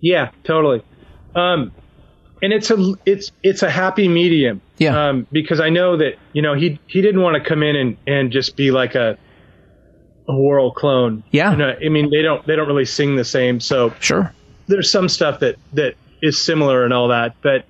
Yeah, 0.00 0.30
totally. 0.44 0.82
Um, 1.34 1.72
and 2.42 2.52
it's 2.52 2.70
a 2.70 2.94
it's 3.06 3.32
it's 3.42 3.62
a 3.62 3.70
happy 3.70 4.08
medium. 4.08 4.60
Yeah. 4.78 5.08
Um, 5.08 5.26
because 5.32 5.58
I 5.60 5.70
know 5.70 5.96
that 5.96 6.14
you 6.32 6.42
know 6.42 6.54
he 6.54 6.78
he 6.86 7.00
didn't 7.02 7.22
want 7.22 7.42
to 7.42 7.48
come 7.48 7.62
in 7.62 7.76
and 7.76 7.96
and 8.06 8.30
just 8.32 8.56
be 8.56 8.70
like 8.70 8.94
a 8.94 9.16
a 10.28 10.32
Warrell 10.32 10.74
clone. 10.74 11.24
Yeah. 11.30 11.52
You 11.52 11.56
know, 11.56 11.74
I 11.84 11.88
mean 11.88 12.10
they 12.10 12.22
don't 12.22 12.46
they 12.46 12.56
don't 12.56 12.66
really 12.66 12.84
sing 12.84 13.16
the 13.16 13.24
same. 13.24 13.60
So 13.60 13.94
Sure. 14.00 14.32
there's 14.66 14.90
some 14.90 15.08
stuff 15.08 15.40
that 15.40 15.56
that 15.72 15.94
is 16.20 16.42
similar 16.42 16.84
and 16.84 16.92
all 16.92 17.08
that, 17.08 17.36
but 17.42 17.64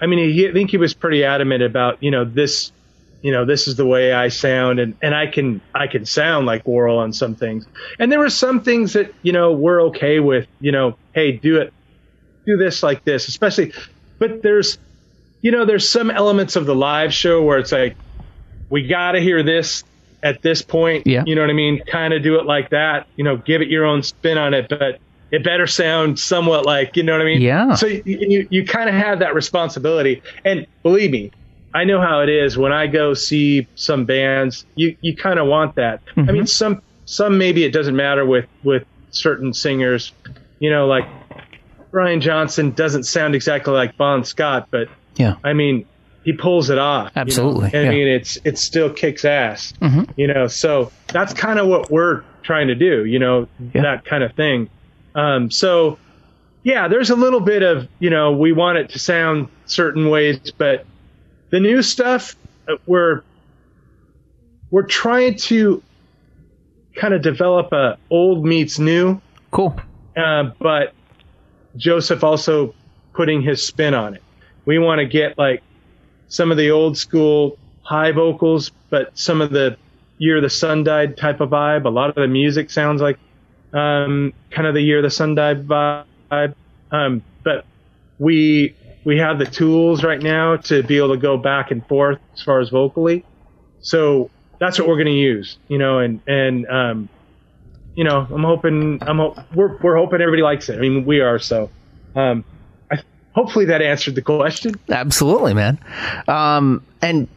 I 0.00 0.06
mean 0.06 0.30
he, 0.32 0.48
I 0.48 0.52
think 0.52 0.70
he 0.70 0.76
was 0.76 0.94
pretty 0.94 1.24
adamant 1.24 1.62
about 1.62 1.98
you 2.00 2.10
know 2.10 2.24
this 2.24 2.72
you 3.22 3.32
know 3.32 3.44
this 3.44 3.66
is 3.66 3.76
the 3.76 3.86
way 3.86 4.12
I 4.12 4.28
sound 4.28 4.78
and 4.78 4.94
and 5.02 5.14
I 5.14 5.26
can 5.26 5.62
I 5.74 5.86
can 5.86 6.04
sound 6.04 6.46
like 6.46 6.64
Warrell 6.64 6.98
on 6.98 7.12
some 7.12 7.34
things 7.34 7.66
and 7.98 8.10
there 8.12 8.18
were 8.18 8.30
some 8.30 8.62
things 8.62 8.92
that 8.94 9.14
you 9.22 9.32
know 9.32 9.52
we're 9.52 9.82
okay 9.88 10.20
with 10.20 10.46
you 10.60 10.72
know 10.72 10.96
hey 11.14 11.32
do 11.32 11.58
it 11.60 11.72
do 12.46 12.56
this 12.56 12.82
like 12.82 13.02
this 13.04 13.28
especially 13.28 13.72
but 14.20 14.42
there's 14.42 14.78
you 15.42 15.50
know 15.50 15.64
there's 15.64 15.88
some 15.88 16.10
elements 16.10 16.56
of 16.56 16.66
the 16.66 16.74
live 16.74 17.12
show 17.12 17.42
where 17.42 17.58
it's 17.58 17.72
like 17.72 17.96
we 18.70 18.86
got 18.86 19.12
to 19.12 19.20
hear 19.20 19.42
this 19.42 19.82
at 20.22 20.42
this 20.42 20.62
point 20.62 21.06
Yeah. 21.06 21.22
you 21.26 21.34
know 21.34 21.40
what 21.42 21.50
I 21.50 21.54
mean 21.54 21.80
kind 21.90 22.12
of 22.14 22.22
do 22.22 22.38
it 22.38 22.46
like 22.46 22.70
that 22.70 23.06
you 23.16 23.24
know 23.24 23.36
give 23.36 23.62
it 23.62 23.68
your 23.68 23.84
own 23.84 24.02
spin 24.02 24.38
on 24.38 24.54
it 24.54 24.66
but 24.68 24.98
it 25.30 25.42
better 25.44 25.66
sound 25.66 26.18
somewhat 26.18 26.64
like 26.64 26.96
you 26.96 27.02
know 27.02 27.12
what 27.12 27.22
I 27.22 27.24
mean 27.24 27.40
Yeah. 27.40 27.74
so 27.74 27.86
you 27.86 28.02
you, 28.04 28.48
you 28.50 28.64
kind 28.64 28.88
of 28.88 28.94
have 28.94 29.18
that 29.20 29.34
responsibility 29.34 30.22
and 30.44 30.66
believe 30.82 31.10
me 31.10 31.32
I 31.74 31.84
know 31.84 32.00
how 32.00 32.20
it 32.20 32.28
is 32.28 32.56
when 32.56 32.72
I 32.72 32.86
go 32.86 33.12
see 33.14 33.66
some 33.74 34.04
bands 34.04 34.64
you 34.76 34.96
you 35.00 35.16
kind 35.16 35.38
of 35.38 35.46
want 35.46 35.74
that 35.76 36.00
I 36.16 36.20
Mm-hmm. 36.20 36.32
mean 36.32 36.46
some 36.46 36.82
some 37.04 37.38
maybe 37.38 37.64
it 37.64 37.72
doesn't 37.72 37.96
matter 37.96 38.24
with 38.24 38.46
with 38.64 38.84
certain 39.10 39.52
singers 39.52 40.12
you 40.58 40.70
know 40.70 40.86
like 40.86 41.04
Brian 41.90 42.20
Johnson 42.20 42.72
doesn't 42.72 43.04
sound 43.04 43.34
exactly 43.34 43.72
like 43.72 43.96
Bon 43.96 44.24
Scott 44.24 44.68
but 44.70 44.88
Yeah. 45.16 45.36
I 45.44 45.52
mean 45.54 45.86
he 46.24 46.32
pulls 46.32 46.70
it 46.70 46.78
off 46.78 47.12
you 47.14 47.16
know? 47.16 47.20
Absolutely, 47.22 47.66
I 47.66 47.68
yeah. 47.70 47.80
Mm-hmm. 47.82 47.90
mean 47.90 48.08
it's 48.08 48.38
it 48.44 48.58
still 48.58 48.90
kicks 48.92 49.24
ass 49.24 49.72
you 50.16 50.26
know 50.26 50.46
so 50.48 50.92
that's 51.08 51.32
kind 51.34 51.58
of 51.58 51.66
what 51.68 51.90
we're 51.90 52.22
trying 52.42 52.68
to 52.68 52.74
do 52.74 53.04
you 53.04 53.18
know 53.18 53.48
Yeah. 53.74 53.82
that 53.82 54.04
kind 54.04 54.22
of 54.22 54.32
thing 54.34 54.68
um 55.16 55.50
so 55.50 55.98
yeah 56.62 56.86
there's 56.86 57.10
a 57.10 57.16
little 57.16 57.40
bit 57.40 57.62
of 57.62 57.88
you 57.98 58.10
know 58.10 58.32
we 58.32 58.52
want 58.52 58.78
it 58.78 58.90
to 58.90 58.98
sound 59.00 59.48
certain 59.66 60.08
ways 60.10 60.38
but 60.56 60.86
the 61.50 61.58
new 61.58 61.82
stuff 61.82 62.36
uh, 62.68 62.76
we're 62.86 63.22
we're 64.70 64.86
trying 64.86 65.36
to 65.36 65.82
kind 66.94 67.14
of 67.14 67.22
develop 67.22 67.72
a 67.72 67.98
old 68.10 68.44
meets 68.46 68.78
new 68.78 69.20
Cool. 69.50 69.74
uh, 70.16 70.44
but 70.60 70.92
Joseph 71.76 72.24
also 72.24 72.74
putting 73.12 73.42
his 73.42 73.66
spin 73.66 73.94
on 73.94 74.14
it. 74.14 74.22
We 74.64 74.78
want 74.78 74.98
to 75.00 75.06
get 75.06 75.38
like 75.38 75.62
some 76.28 76.50
of 76.50 76.56
the 76.56 76.70
old 76.70 76.98
school 76.98 77.58
high 77.82 78.12
vocals, 78.12 78.70
but 78.90 79.16
some 79.18 79.40
of 79.40 79.50
the 79.50 79.76
year 80.18 80.40
the 80.40 80.50
sun 80.50 80.84
died 80.84 81.16
type 81.16 81.40
of 81.40 81.50
vibe. 81.50 81.84
A 81.84 81.88
lot 81.88 82.10
of 82.10 82.16
the 82.16 82.28
music 82.28 82.70
sounds 82.70 83.00
like 83.00 83.18
um, 83.76 84.32
kind 84.50 84.66
of 84.66 84.74
the 84.74 84.80
year 84.80 85.02
the 85.02 85.10
sun 85.10 85.34
died 85.34 85.66
vibe. 85.66 86.54
Um, 86.90 87.22
but 87.44 87.66
we 88.18 88.74
we 89.04 89.18
have 89.18 89.38
the 89.38 89.46
tools 89.46 90.02
right 90.02 90.20
now 90.20 90.56
to 90.56 90.82
be 90.82 90.96
able 90.98 91.10
to 91.14 91.20
go 91.20 91.36
back 91.36 91.70
and 91.70 91.86
forth 91.86 92.18
as 92.34 92.42
far 92.42 92.60
as 92.60 92.70
vocally. 92.70 93.24
So 93.80 94.30
that's 94.58 94.78
what 94.78 94.88
we're 94.88 94.96
going 94.96 95.06
to 95.06 95.12
use, 95.12 95.58
you 95.68 95.78
know, 95.78 95.98
and 95.98 96.20
and 96.26 96.66
um, 96.66 97.08
you 97.94 98.04
know, 98.04 98.26
I'm 98.30 98.44
hoping 98.44 98.98
I'm 99.02 99.18
ho- 99.18 99.36
we're 99.54 99.76
we're 99.78 99.96
hoping 99.96 100.20
everybody 100.20 100.42
likes 100.42 100.68
it. 100.68 100.76
I 100.78 100.80
mean, 100.80 101.04
we 101.04 101.20
are. 101.20 101.38
So, 101.38 101.70
um, 102.14 102.44
hopefully 103.36 103.66
that 103.66 103.82
answered 103.82 104.16
the 104.16 104.22
question. 104.22 104.74
Absolutely, 104.88 105.54
man. 105.54 105.78
Um, 106.26 106.82
and 107.02 107.28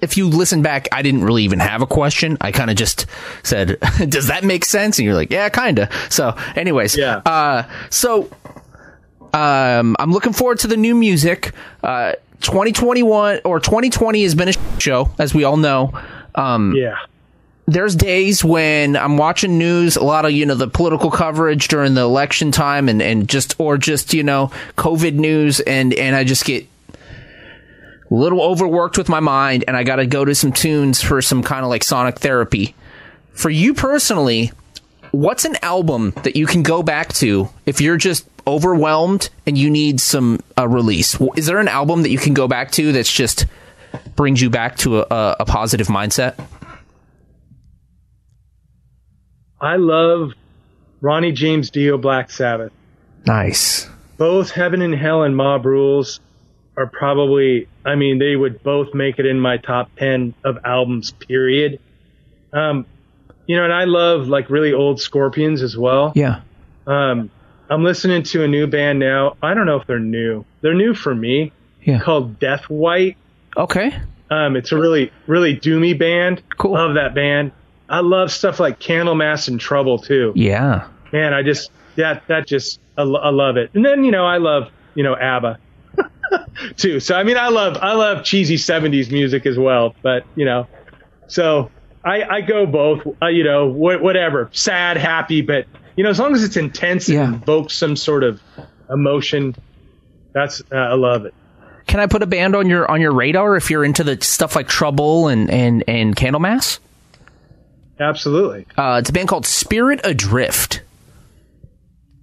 if 0.00 0.16
you 0.16 0.28
listen 0.28 0.62
back, 0.62 0.88
I 0.92 1.02
didn't 1.02 1.24
really 1.24 1.42
even 1.42 1.58
have 1.58 1.82
a 1.82 1.86
question. 1.86 2.36
I 2.40 2.52
kind 2.52 2.70
of 2.70 2.76
just 2.76 3.06
said, 3.42 3.78
"Does 4.08 4.28
that 4.28 4.44
make 4.44 4.64
sense?" 4.64 4.98
And 4.98 5.06
you're 5.06 5.14
like, 5.16 5.32
"Yeah, 5.32 5.48
kind 5.48 5.80
of." 5.80 5.88
So, 6.10 6.36
anyways, 6.54 6.96
Yeah. 6.96 7.22
Uh, 7.26 7.64
so 7.90 8.30
um, 9.32 9.96
I'm 9.98 10.12
looking 10.12 10.32
forward 10.32 10.60
to 10.60 10.68
the 10.68 10.76
new 10.76 10.94
music. 10.94 11.52
Uh, 11.82 12.12
2021 12.42 13.40
or 13.44 13.58
2020 13.58 14.22
has 14.22 14.34
been 14.34 14.48
a 14.48 14.52
show, 14.78 15.10
as 15.18 15.34
we 15.34 15.44
all 15.44 15.56
know. 15.56 15.98
Um, 16.34 16.74
Yeah. 16.76 16.96
There's 17.66 17.94
days 17.94 18.44
when 18.44 18.96
I'm 18.96 19.16
watching 19.16 19.56
news, 19.58 19.96
a 19.96 20.04
lot 20.04 20.24
of, 20.24 20.32
you 20.32 20.44
know, 20.44 20.54
the 20.54 20.68
political 20.68 21.10
coverage 21.10 21.68
during 21.68 21.94
the 21.94 22.02
election 22.02 22.52
time 22.52 22.88
and, 22.88 23.00
and 23.00 23.28
just, 23.28 23.58
or 23.58 23.78
just, 23.78 24.12
you 24.12 24.22
know, 24.22 24.50
COVID 24.76 25.14
news 25.14 25.60
and, 25.60 25.94
and 25.94 26.14
I 26.14 26.24
just 26.24 26.44
get 26.44 26.66
a 26.92 28.14
little 28.14 28.42
overworked 28.42 28.98
with 28.98 29.08
my 29.08 29.20
mind 29.20 29.64
and 29.66 29.76
I 29.76 29.82
got 29.82 29.96
to 29.96 30.06
go 30.06 30.24
to 30.24 30.34
some 30.34 30.52
tunes 30.52 31.00
for 31.00 31.22
some 31.22 31.42
kind 31.42 31.64
of 31.64 31.70
like 31.70 31.82
sonic 31.82 32.18
therapy. 32.18 32.74
For 33.32 33.48
you 33.48 33.72
personally, 33.72 34.52
what's 35.10 35.46
an 35.46 35.56
album 35.62 36.12
that 36.22 36.36
you 36.36 36.46
can 36.46 36.62
go 36.62 36.82
back 36.82 37.12
to 37.14 37.48
if 37.64 37.80
you're 37.80 37.96
just 37.96 38.28
overwhelmed 38.46 39.30
and 39.46 39.56
you 39.56 39.70
need 39.70 40.00
some 40.00 40.40
uh, 40.58 40.68
release? 40.68 41.18
Is 41.36 41.46
there 41.46 41.60
an 41.60 41.68
album 41.68 42.02
that 42.02 42.10
you 42.10 42.18
can 42.18 42.34
go 42.34 42.46
back 42.46 42.72
to 42.72 42.92
that's 42.92 43.10
just 43.10 43.46
brings 44.16 44.42
you 44.42 44.50
back 44.50 44.76
to 44.78 44.98
a, 45.00 45.06
a, 45.10 45.36
a 45.40 45.44
positive 45.46 45.86
mindset? 45.86 46.34
I 49.64 49.76
love 49.76 50.32
Ronnie 51.00 51.32
James 51.32 51.70
Dio 51.70 51.96
Black 51.96 52.30
Sabbath. 52.30 52.70
Nice. 53.26 53.88
Both 54.18 54.50
Heaven 54.50 54.82
and 54.82 54.94
Hell 54.94 55.22
and 55.22 55.34
Mob 55.34 55.64
Rules 55.64 56.20
are 56.76 56.86
probably, 56.86 57.66
I 57.82 57.94
mean, 57.94 58.18
they 58.18 58.36
would 58.36 58.62
both 58.62 58.92
make 58.92 59.18
it 59.18 59.24
in 59.24 59.40
my 59.40 59.56
top 59.56 59.90
10 59.96 60.34
of 60.44 60.58
albums, 60.66 61.12
period. 61.12 61.80
Um, 62.52 62.84
you 63.46 63.56
know, 63.56 63.64
and 63.64 63.72
I 63.72 63.84
love 63.84 64.28
like 64.28 64.50
really 64.50 64.74
old 64.74 65.00
Scorpions 65.00 65.62
as 65.62 65.78
well. 65.78 66.12
Yeah. 66.14 66.42
Um, 66.86 67.30
I'm 67.70 67.82
listening 67.82 68.22
to 68.24 68.44
a 68.44 68.48
new 68.48 68.66
band 68.66 68.98
now. 68.98 69.38
I 69.42 69.54
don't 69.54 69.64
know 69.64 69.80
if 69.80 69.86
they're 69.86 69.98
new. 69.98 70.44
They're 70.60 70.74
new 70.74 70.92
for 70.92 71.14
me. 71.14 71.52
Yeah. 71.82 72.00
Called 72.00 72.38
Death 72.38 72.68
White. 72.68 73.16
Okay. 73.56 73.96
Um, 74.28 74.56
it's 74.56 74.72
a 74.72 74.76
really, 74.76 75.10
really 75.26 75.56
doomy 75.56 75.98
band. 75.98 76.42
Cool. 76.58 76.72
Love 76.72 76.96
that 76.96 77.14
band. 77.14 77.52
I 77.88 78.00
love 78.00 78.32
stuff 78.32 78.60
like 78.60 78.80
Candlemass 78.80 79.48
and 79.48 79.60
Trouble 79.60 79.98
too. 79.98 80.32
Yeah. 80.34 80.88
Man, 81.12 81.34
I 81.34 81.42
just 81.42 81.70
that 81.96 82.22
that 82.28 82.46
just 82.46 82.80
I, 82.96 83.02
I 83.02 83.30
love 83.30 83.56
it. 83.56 83.70
And 83.74 83.84
then 83.84 84.04
you 84.04 84.10
know 84.10 84.24
I 84.26 84.38
love 84.38 84.70
you 84.94 85.02
know 85.02 85.14
ABBA 85.16 85.58
too. 86.76 87.00
So 87.00 87.14
I 87.14 87.22
mean 87.24 87.36
I 87.36 87.48
love 87.48 87.76
I 87.80 87.92
love 87.94 88.24
cheesy 88.24 88.56
'70s 88.56 89.10
music 89.12 89.46
as 89.46 89.58
well. 89.58 89.94
But 90.02 90.24
you 90.34 90.44
know, 90.44 90.66
so 91.26 91.70
I 92.04 92.22
I 92.22 92.40
go 92.40 92.66
both. 92.66 93.06
Uh, 93.22 93.26
you 93.26 93.44
know 93.44 93.70
wh- 93.72 94.02
whatever, 94.02 94.48
sad, 94.52 94.96
happy, 94.96 95.42
but 95.42 95.66
you 95.96 96.04
know 96.04 96.10
as 96.10 96.18
long 96.18 96.34
as 96.34 96.42
it's 96.42 96.56
intense 96.56 97.08
Yeah. 97.08 97.24
and 97.24 97.34
invokes 97.34 97.74
some 97.74 97.96
sort 97.96 98.24
of 98.24 98.40
emotion, 98.90 99.54
that's 100.32 100.60
uh, 100.72 100.76
I 100.76 100.94
love 100.94 101.24
it. 101.26 101.34
Can 101.86 102.00
I 102.00 102.06
put 102.06 102.22
a 102.22 102.26
band 102.26 102.56
on 102.56 102.68
your 102.68 102.90
on 102.90 103.00
your 103.00 103.12
radar 103.12 103.56
if 103.56 103.70
you're 103.70 103.84
into 103.84 104.02
the 104.04 104.18
stuff 104.22 104.56
like 104.56 104.68
Trouble 104.68 105.28
and 105.28 105.50
and 105.50 105.84
and 105.86 106.16
Candlemass? 106.16 106.78
Absolutely, 108.00 108.66
Uh, 108.76 108.96
it's 109.00 109.10
a 109.10 109.12
band 109.12 109.28
called 109.28 109.46
Spirit 109.46 110.00
Adrift. 110.04 110.80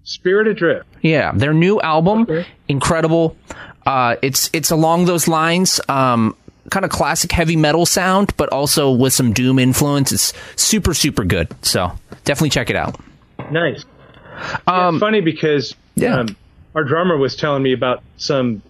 Spirit 0.03 0.47
Adrift. 0.47 0.85
Yeah, 1.01 1.31
their 1.33 1.53
new 1.53 1.79
album, 1.81 2.23
Okay. 2.23 2.45
incredible. 2.67 3.35
Uh, 3.85 4.15
it's 4.21 4.49
it's 4.53 4.69
along 4.71 5.05
those 5.05 5.27
lines, 5.27 5.79
um, 5.89 6.35
kind 6.69 6.85
of 6.85 6.91
classic 6.91 7.31
heavy 7.31 7.55
metal 7.55 7.85
sound, 7.85 8.31
but 8.37 8.49
also 8.49 8.91
with 8.91 9.13
some 9.13 9.31
doom 9.33 9.57
influence. 9.59 10.11
It's 10.11 10.33
super 10.55 10.93
super 10.93 11.23
good. 11.23 11.47
So 11.61 11.91
definitely 12.25 12.49
check 12.49 12.69
it 12.69 12.75
out. 12.75 12.99
Nice. 13.51 13.85
Yeah, 14.67 14.89
it's 14.89 14.99
funny 14.99 15.21
because 15.21 15.75
yeah. 15.95 16.19
um, 16.19 16.35
our 16.75 16.83
drummer 16.83 17.17
was 17.17 17.35
telling 17.35 17.63
me 17.63 17.73
about 17.73 18.03
some, 18.17 18.61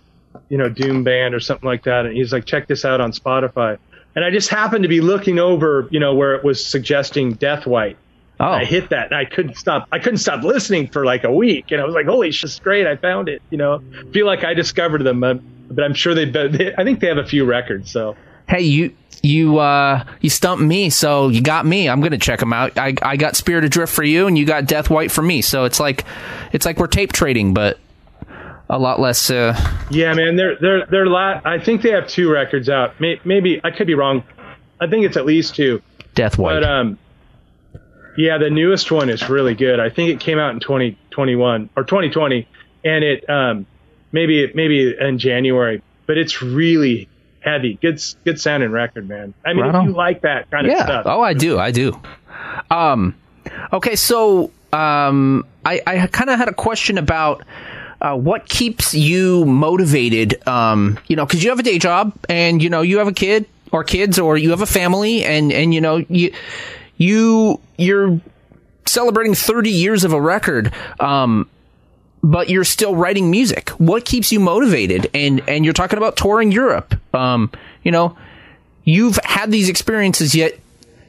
you 0.49 0.57
know, 0.57 0.69
doom 0.69 1.03
band 1.03 1.33
or 1.33 1.39
something 1.39 1.67
like 1.67 1.83
that, 1.83 2.05
and 2.05 2.15
he's 2.15 2.31
like, 2.33 2.45
"Check 2.45 2.67
this 2.67 2.85
out 2.85 3.01
on 3.01 3.11
Spotify." 3.13 3.77
And 4.15 4.25
I 4.25 4.29
just 4.29 4.49
happened 4.49 4.83
to 4.83 4.89
be 4.89 5.01
looking 5.01 5.39
over, 5.39 5.87
you 5.91 5.99
know, 5.99 6.15
where 6.15 6.35
it 6.35 6.43
was 6.43 6.65
suggesting 6.65 7.33
Death 7.33 7.65
White. 7.65 7.97
Oh, 8.39 8.45
I 8.45 8.65
hit 8.65 8.89
that, 8.89 9.11
and 9.11 9.15
I 9.15 9.25
couldn't 9.25 9.55
stop. 9.55 9.87
I 9.91 9.99
couldn't 9.99 10.17
stop 10.17 10.43
listening 10.43 10.87
for 10.87 11.05
like 11.05 11.23
a 11.23 11.31
week, 11.31 11.71
and 11.71 11.79
I 11.79 11.85
was 11.85 11.93
like, 11.93 12.07
"Holy 12.07 12.31
shit, 12.31 12.49
it's 12.49 12.59
great! 12.59 12.87
I 12.87 12.95
found 12.95 13.29
it." 13.29 13.39
You 13.51 13.59
know, 13.59 13.83
feel 14.11 14.25
like 14.25 14.43
I 14.43 14.55
discovered 14.55 15.03
them, 15.03 15.23
uh, 15.23 15.35
but 15.69 15.83
I'm 15.83 15.93
sure 15.93 16.15
they. 16.15 16.25
they 16.25 16.73
I 16.75 16.83
think 16.83 17.01
they 17.01 17.07
have 17.07 17.19
a 17.19 17.25
few 17.25 17.45
records. 17.45 17.91
So 17.91 18.15
hey 18.51 18.61
you 18.61 18.93
you 19.23 19.59
uh 19.59 20.03
you 20.19 20.29
stumped 20.29 20.61
me 20.63 20.89
so 20.89 21.29
you 21.29 21.41
got 21.41 21.65
me 21.65 21.87
i'm 21.87 22.01
gonna 22.01 22.17
check 22.17 22.39
them 22.39 22.51
out 22.51 22.77
i 22.77 22.93
i 23.01 23.15
got 23.15 23.35
spirit 23.35 23.63
adrift 23.63 23.93
for 23.93 24.03
you 24.03 24.27
and 24.27 24.37
you 24.37 24.45
got 24.45 24.65
death 24.65 24.89
white 24.89 25.11
for 25.11 25.21
me 25.21 25.41
so 25.41 25.63
it's 25.63 25.79
like 25.79 26.03
it's 26.51 26.65
like 26.65 26.77
we're 26.77 26.87
tape 26.87 27.13
trading 27.13 27.53
but 27.53 27.79
a 28.71 28.79
lot 28.79 28.99
less 28.99 29.29
uh 29.29 29.53
Yeah, 29.91 30.13
man, 30.13 30.35
they're 30.37 30.55
they're 30.55 30.85
they're 30.87 31.05
la- 31.05 31.41
I 31.45 31.59
think 31.59 31.81
they 31.83 31.91
have 31.91 32.07
two 32.07 32.31
records 32.31 32.69
out. 32.69 32.99
May- 32.99 33.19
Maybe 33.25 33.59
I 33.63 33.69
could 33.71 33.85
be 33.87 33.95
wrong. 33.95 34.23
I 34.79 34.87
think 34.87 35.05
it's 35.05 35.17
at 35.17 35.25
least 35.25 35.55
two. 35.55 35.81
death 36.15 36.37
white 36.37 36.53
But 36.55 36.63
um, 36.63 36.97
yeah, 38.17 38.37
the 38.37 38.49
newest 38.49 38.91
one 38.91 39.09
is 39.09 39.29
really 39.29 39.55
good. 39.55 39.79
I 39.79 39.89
think 39.89 40.09
it 40.09 40.19
came 40.19 40.37
out 40.39 40.53
in 40.53 40.59
2021 40.59 41.69
or 41.75 41.83
2020, 41.83 42.47
and 42.83 43.03
it 43.03 43.29
um, 43.29 43.65
maybe 44.11 44.51
maybe 44.53 44.95
in 44.99 45.19
January. 45.19 45.81
But 46.07 46.17
it's 46.17 46.41
really 46.41 47.07
heavy. 47.41 47.77
Good 47.81 48.01
good 48.25 48.39
sounding 48.39 48.71
record, 48.71 49.07
man. 49.07 49.33
I 49.45 49.53
mean, 49.53 49.65
Right 49.65 49.75
if 49.75 49.83
you 49.89 49.91
like 49.95 50.21
that 50.21 50.49
kind 50.51 50.65
of 50.67 50.71
yeah 50.73 50.83
stuff. 50.83 51.03
oh 51.07 51.21
i 51.21 51.33
do 51.33 51.57
i 51.59 51.71
do 51.71 51.99
um 52.69 53.15
okay 53.73 53.95
so 53.95 54.51
um 54.73 55.45
i 55.65 55.81
i 55.87 56.07
kind 56.07 56.29
of 56.29 56.37
had 56.37 56.47
a 56.49 56.53
question 56.53 56.97
about 56.97 57.43
uh, 58.01 58.15
what 58.15 58.49
keeps 58.49 58.93
you 58.93 59.45
motivated 59.45 60.45
um 60.47 60.99
you 61.07 61.15
know 61.15 61.25
because 61.25 61.43
you 61.43 61.49
have 61.49 61.59
a 61.59 61.63
day 61.63 61.77
job 61.77 62.13
and 62.27 62.61
you 62.61 62.69
know 62.69 62.81
you 62.81 62.97
have 62.97 63.07
a 63.07 63.13
kid 63.13 63.45
or 63.71 63.83
kids 63.83 64.17
or 64.19 64.37
you 64.37 64.49
have 64.49 64.61
a 64.61 64.65
family 64.65 65.23
and 65.23 65.53
and 65.53 65.73
you 65.73 65.79
know 65.79 65.97
you 66.09 66.33
you 66.97 67.59
you're 67.77 68.19
celebrating 68.85 69.35
30 69.35 69.69
years 69.69 70.03
of 70.03 70.13
a 70.13 70.21
record 70.21 70.73
um 70.99 71.47
but 72.23 72.49
you're 72.49 72.63
still 72.63 72.95
writing 72.95 73.31
music. 73.31 73.69
What 73.79 74.05
keeps 74.05 74.31
you 74.31 74.39
motivated? 74.39 75.09
And 75.15 75.41
and 75.47 75.65
you're 75.65 75.73
talking 75.73 75.97
about 75.97 76.17
touring 76.17 76.51
europe. 76.51 76.95
Um 77.15 77.51
you 77.83 77.91
know 77.91 78.17
you've 78.83 79.17
had 79.23 79.51
these 79.51 79.69
experiences 79.69 80.33
yet 80.33 80.59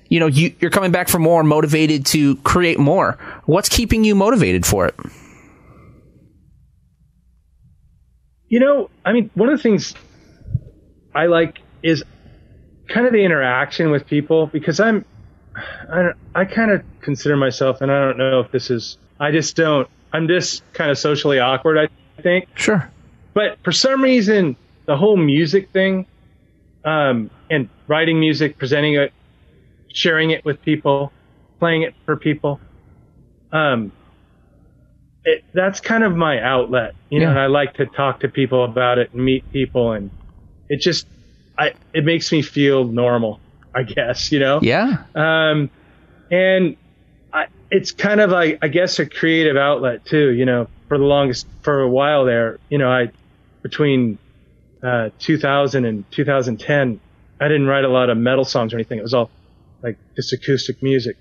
you 0.09 0.21
know 0.21 0.27
you, 0.27 0.55
you're 0.61 0.71
coming 0.71 0.93
back 0.93 1.09
for 1.09 1.19
more 1.19 1.43
motivated 1.43 2.05
to 2.07 2.37
create 2.37 2.79
more. 2.79 3.19
What's 3.47 3.71
keeping 3.71 4.05
you 4.05 4.15
motivated 4.15 4.67
for 4.67 4.87
it 4.87 4.95
You 8.53 8.61
know, 8.61 8.91
I 9.03 9.15
mean, 9.15 9.31
one 9.33 9.49
of 9.49 9.57
the 9.57 9.63
things 9.63 9.95
I 11.15 11.25
like 11.25 11.63
is 11.83 12.05
kind 12.87 13.07
of 13.07 13.15
the 13.15 13.25
interaction 13.25 13.91
with 13.91 14.07
people 14.07 14.47
because 14.47 14.79
I'm, 14.79 15.07
I, 15.91 16.11
I 16.35 16.45
kind 16.45 16.71
of 16.71 16.83
consider 17.01 17.35
myself, 17.35 17.81
and 17.81 17.91
I 17.91 17.99
don't 17.99 18.19
know 18.19 18.41
if 18.41 18.53
this 18.53 18.71
is, 18.71 18.99
I 19.19 19.31
just 19.31 19.57
don't, 19.57 19.89
I'm 20.13 20.29
just 20.29 20.71
kind 20.75 20.91
of 20.91 20.99
socially 20.99 21.39
awkward, 21.39 21.79
I 21.79 22.21
think. 22.21 22.47
sure 22.55 22.91
But 23.33 23.57
for 23.65 23.73
some 23.73 24.03
reason, 24.03 24.57
the 24.85 24.99
whole 24.99 25.17
music 25.17 25.71
thing, 25.73 26.05
um, 26.85 27.31
and 27.49 27.71
writing 27.87 28.21
music, 28.21 28.59
presenting 28.59 28.97
it, 28.97 29.15
sharing 29.95 30.31
it 30.31 30.45
with 30.45 30.61
people, 30.61 31.11
playing 31.59 31.85
it 31.85 31.95
for 32.05 32.19
people, 32.19 32.61
um, 33.51 33.93
it, 35.25 35.45
that's 35.55 35.81
kind 35.81 36.05
of 36.05 36.17
my 36.17 36.41
outlet, 36.41 36.95
you 37.11 37.21
know. 37.21 37.31
And 37.31 37.39
I 37.39 37.47
like 37.47 37.75
to 37.75 37.87
talk 37.87 38.21
to 38.21 38.29
people 38.29 38.65
about 38.65 38.99
it 38.99 39.13
and 39.13 39.25
meet 39.25 39.51
people, 39.53 39.93
and 39.93 40.11
it 40.69 40.81
just, 40.81 41.07
I, 41.59 41.75
it 41.93 42.05
makes 42.05 42.33
me 42.33 42.43
feel 42.43 42.85
normal, 42.85 43.41
I 43.75 43.85
guess, 43.85 44.33
you 44.33 44.41
know. 44.41 44.61
yeah 44.63 45.05
Um, 45.15 45.71
and 46.31 46.77
I, 47.33 47.47
it's 47.71 47.93
kind 47.93 48.21
of 48.21 48.31
like, 48.31 48.59
I 48.63 48.69
guess, 48.69 48.99
a 48.99 49.07
creative 49.07 49.57
outlet 49.57 50.05
too. 50.05 50.31
You 50.31 50.45
know, 50.45 50.69
for 50.89 50.99
the 50.99 51.05
longest, 51.05 51.47
for 51.63 51.81
a 51.81 51.89
while 51.89 52.25
there, 52.25 52.59
you 52.69 52.79
know, 52.79 52.91
I 52.91 53.13
between 53.63 54.19
uh, 54.83 55.11
2000 55.21 55.85
and 55.85 56.11
2010, 56.11 57.01
I 57.41 57.49
didn't 57.49 57.67
write 57.67 57.85
a 57.85 57.89
lot 57.89 58.11
of 58.11 58.19
metal 58.19 58.45
songs 58.45 58.73
or 58.73 58.77
anything. 58.77 58.99
It 58.99 59.03
was 59.03 59.15
all 59.15 59.31
like 59.83 59.99
just 60.17 60.33
acoustic 60.33 60.83
music, 60.83 61.17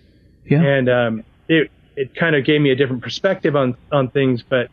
yeah 0.45 0.61
and 0.61 0.89
um, 0.89 1.23
it 1.47 1.69
it 1.95 2.15
kind 2.15 2.35
of 2.35 2.45
gave 2.45 2.61
me 2.61 2.71
a 2.71 2.75
different 2.75 3.01
perspective 3.03 3.55
on 3.55 3.75
on 3.91 4.09
things. 4.09 4.43
But 4.43 4.69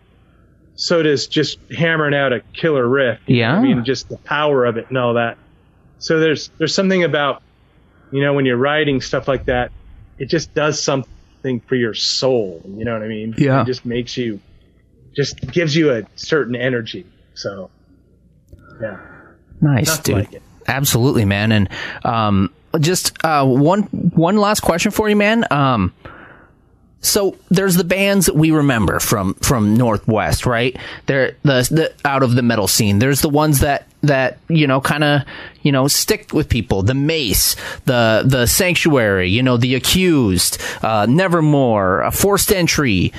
so 0.76 1.02
does 1.02 1.26
just 1.26 1.58
hammering 1.76 2.14
out 2.14 2.32
a 2.32 2.40
killer 2.52 2.86
riff. 2.86 3.20
you 3.26 3.42
know 3.42 3.48
what 3.48 3.54
Yeah. 3.54 3.70
I 3.70 3.74
mean, 3.74 3.84
just 3.84 4.08
the 4.08 4.18
power 4.18 4.64
of 4.64 4.76
it 4.76 4.88
and 4.88 4.98
all 4.98 5.14
that. 5.14 5.36
So 5.98 6.20
there's 6.20 6.50
there's 6.58 6.74
something 6.74 7.02
about 7.04 7.42
you 8.12 8.22
know 8.22 8.34
when 8.34 8.44
you're 8.46 8.56
writing 8.56 9.00
stuff 9.00 9.26
like 9.28 9.46
that, 9.46 9.72
it 10.18 10.26
just 10.26 10.54
does 10.54 10.80
something 10.82 11.60
for 11.66 11.74
your 11.74 11.94
soul. 11.94 12.62
You 12.66 12.84
know 12.84 12.92
what 12.92 13.02
I 13.02 13.08
mean? 13.08 13.34
Yeah. 13.36 13.62
It 13.62 13.66
just 13.66 13.84
makes 13.84 14.16
you, 14.16 14.40
just 15.14 15.40
gives 15.52 15.74
you 15.74 15.92
a 15.92 16.02
certain 16.16 16.56
energy. 16.56 17.06
So, 17.34 17.70
yeah. 18.80 18.98
Nice, 19.60 19.86
Nothing 19.86 20.16
dude. 20.16 20.32
like. 20.32 20.42
Absolutely, 20.66 21.24
man. 21.24 21.52
And 21.52 21.68
um, 22.04 22.52
just 22.80 23.12
uh, 23.24 23.44
one 23.46 23.82
one 23.82 24.36
last 24.36 24.60
question 24.60 24.90
for 24.90 25.08
you, 25.08 25.16
man. 25.16 25.44
Um, 25.50 25.94
so 27.00 27.36
there's 27.48 27.76
the 27.76 27.84
bands 27.84 28.26
that 28.26 28.34
we 28.34 28.50
remember 28.50 28.98
from 28.98 29.34
from 29.34 29.76
Northwest, 29.76 30.46
right? 30.46 30.76
They're 31.06 31.36
the, 31.42 31.66
the 31.70 31.94
out 32.04 32.22
of 32.22 32.34
the 32.34 32.42
metal 32.42 32.66
scene. 32.66 32.98
There's 32.98 33.20
the 33.20 33.28
ones 33.28 33.60
that 33.60 33.86
that 34.02 34.38
you 34.48 34.66
know 34.66 34.80
kind 34.80 35.04
of 35.04 35.22
you 35.62 35.70
know 35.70 35.86
stick 35.86 36.32
with 36.32 36.48
people. 36.48 36.82
The 36.82 36.94
Mace, 36.94 37.54
the 37.84 38.24
the 38.26 38.46
Sanctuary, 38.46 39.28
you 39.28 39.42
know, 39.42 39.56
the 39.56 39.76
Accused, 39.76 40.60
uh, 40.82 41.06
Nevermore, 41.08 42.00
a 42.02 42.10
Forced 42.10 42.50
Entry. 42.50 43.12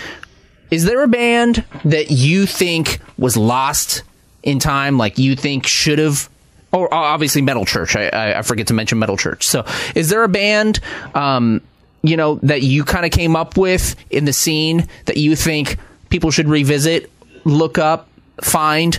Is 0.71 0.83
there 0.83 1.01
a 1.01 1.07
band 1.07 1.65
that 1.85 2.11
you 2.11 2.45
think 2.45 2.99
was 3.17 3.37
lost 3.37 4.03
in 4.43 4.59
time? 4.59 4.97
Like 4.97 5.17
you 5.17 5.35
think 5.35 5.65
should 5.65 5.99
have 5.99 6.29
or 6.71 6.93
obviously 6.93 7.41
Metal 7.41 7.65
Church. 7.65 7.95
I, 7.95 8.09
I, 8.09 8.39
I 8.39 8.41
forget 8.41 8.67
to 8.67 8.73
mention 8.73 8.99
Metal 8.99 9.17
Church. 9.17 9.47
So, 9.47 9.65
is 9.95 10.09
there 10.09 10.23
a 10.23 10.27
band, 10.27 10.79
um, 11.15 11.61
you 12.01 12.17
know, 12.17 12.35
that 12.43 12.61
you 12.61 12.83
kind 12.83 13.05
of 13.05 13.11
came 13.11 13.35
up 13.35 13.57
with 13.57 13.95
in 14.09 14.25
the 14.25 14.33
scene 14.33 14.87
that 15.05 15.17
you 15.17 15.35
think 15.35 15.77
people 16.09 16.31
should 16.31 16.47
revisit, 16.47 17.11
look 17.43 17.77
up, 17.77 18.07
find, 18.41 18.97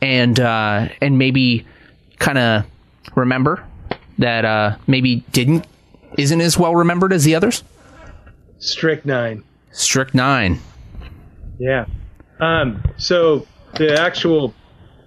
and 0.00 0.38
uh, 0.40 0.88
and 1.00 1.18
maybe 1.18 1.66
kind 2.18 2.38
of 2.38 2.64
remember 3.14 3.64
that 4.18 4.44
uh, 4.44 4.76
maybe 4.86 5.16
didn't 5.32 5.66
isn't 6.16 6.40
as 6.40 6.58
well 6.58 6.74
remembered 6.74 7.12
as 7.12 7.24
the 7.24 7.34
others? 7.34 7.62
Strychnine. 8.58 9.44
Strychnine. 9.72 10.60
Yeah. 11.58 11.86
Um, 12.40 12.82
so 12.96 13.46
the 13.74 14.00
actual 14.00 14.54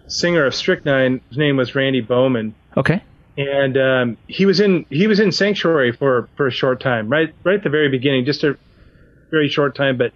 singer 0.08 0.46
of 0.46 0.54
Strychnine, 0.54 1.22
his 1.30 1.38
name 1.38 1.58
was 1.58 1.76
Randy 1.76 2.02
Bowman, 2.02 2.54
Okay. 2.78 3.02
And 3.38 3.78
um, 3.78 4.18
he 4.28 4.46
was 4.46 4.60
in 4.60 4.86
he 4.90 5.08
was 5.08 5.20
in 5.20 5.32
Sanctuary 5.32 5.92
for 5.92 6.30
for 6.36 6.48
a 6.48 6.52
short 6.52 6.82
time, 6.82 7.10
right 7.10 7.30
right 7.44 7.56
at 7.56 7.64
the 7.64 7.70
very 7.70 7.90
beginning, 7.90 8.26
just 8.26 8.44
a 8.44 8.56
very 9.32 9.50
short 9.50 9.76
time, 9.76 9.98
but 9.98 10.12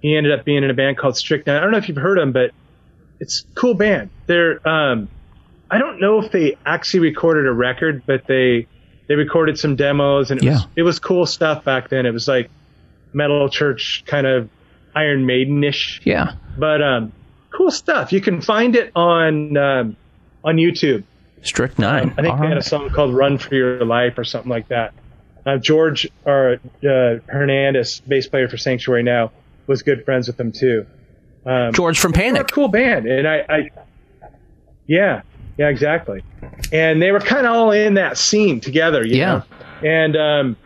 he 0.00 0.16
ended 0.16 0.32
up 0.38 0.44
being 0.44 0.62
in 0.64 0.70
a 0.70 0.74
band 0.74 0.96
called 0.98 1.16
Strychnine. 1.16 1.56
I 1.56 1.60
don't 1.60 1.70
know 1.70 1.78
if 1.78 1.88
you've 1.88 1.96
heard 1.96 2.18
them, 2.18 2.32
but 2.32 2.50
it's 3.20 3.44
a 3.56 3.60
cool 3.60 3.74
band. 3.74 4.10
They're 4.26 4.66
um, 4.66 5.08
I 5.70 5.78
don't 5.78 6.00
know 6.00 6.20
if 6.20 6.30
they 6.32 6.56
actually 6.64 7.00
recorded 7.00 7.46
a 7.46 7.52
record, 7.52 8.02
but 8.06 8.22
they 8.26 8.68
they 9.08 9.14
recorded 9.16 9.58
some 9.58 9.76
demos, 9.76 10.30
and 10.30 10.40
it 10.40 10.44
Yeah. 10.44 10.52
was 10.52 10.66
it 10.76 10.82
was 10.82 10.98
cool 10.98 11.26
stuff 11.26 11.64
back 11.64 11.88
then. 11.90 12.06
It 12.06 12.12
was 12.12 12.26
like 12.28 12.50
metal 13.12 13.48
church 13.48 14.02
kind 14.06 14.26
of 14.26 14.50
Iron 14.94 15.26
Maiden 15.26 15.62
ish 15.64 16.00
Yeah. 16.04 16.32
but 16.56 16.82
um, 16.82 17.12
cool 17.56 17.70
stuff. 17.70 18.12
You 18.12 18.20
can 18.20 18.40
find 18.40 18.74
it 18.76 18.90
on 18.94 19.56
um, 19.56 19.96
on 20.42 20.56
YouTube. 20.56 21.04
Strychnine. 21.44 22.14
I 22.16 22.22
think 22.22 22.34
All 22.34 22.40
they 22.40 22.48
had 22.48 22.58
a 22.58 22.62
song 22.62 22.90
called 22.90 23.14
"Run 23.14 23.38
for 23.38 23.54
Your 23.54 23.84
Life" 23.84 24.18
or 24.18 24.24
something 24.24 24.50
like 24.50 24.68
that. 24.68 24.94
Uh, 25.46 25.58
George 25.58 26.08
or 26.24 26.54
uh, 26.82 27.18
Hernandez, 27.28 28.00
bass 28.08 28.26
player 28.26 28.48
for 28.48 28.56
Sanctuary 28.56 29.02
now, 29.02 29.30
was 29.66 29.82
good 29.82 30.04
friends 30.04 30.26
with 30.26 30.36
them 30.38 30.52
too. 30.52 30.86
Um, 31.46 31.72
George 31.74 31.98
from 31.98 32.12
they're 32.12 32.22
a 32.30 32.32
Panic. 32.32 32.48
cool 32.50 32.68
band, 32.68 33.06
and 33.06 33.28
I, 33.28 33.44
I 33.48 33.70
yeah, 34.86 35.22
yeah, 35.58 35.68
exactly. 35.68 36.22
And 36.72 37.00
they 37.00 37.10
were 37.12 37.20
kind 37.20 37.46
of 37.46 37.52
all 37.54 37.70
in 37.70 37.94
that 37.94 38.16
scene 38.18 38.60
together, 38.60 39.06
you 39.06 39.16
Yeah. 39.16 39.42
know. 39.82 39.88
And 39.88 40.16
um, 40.16 40.56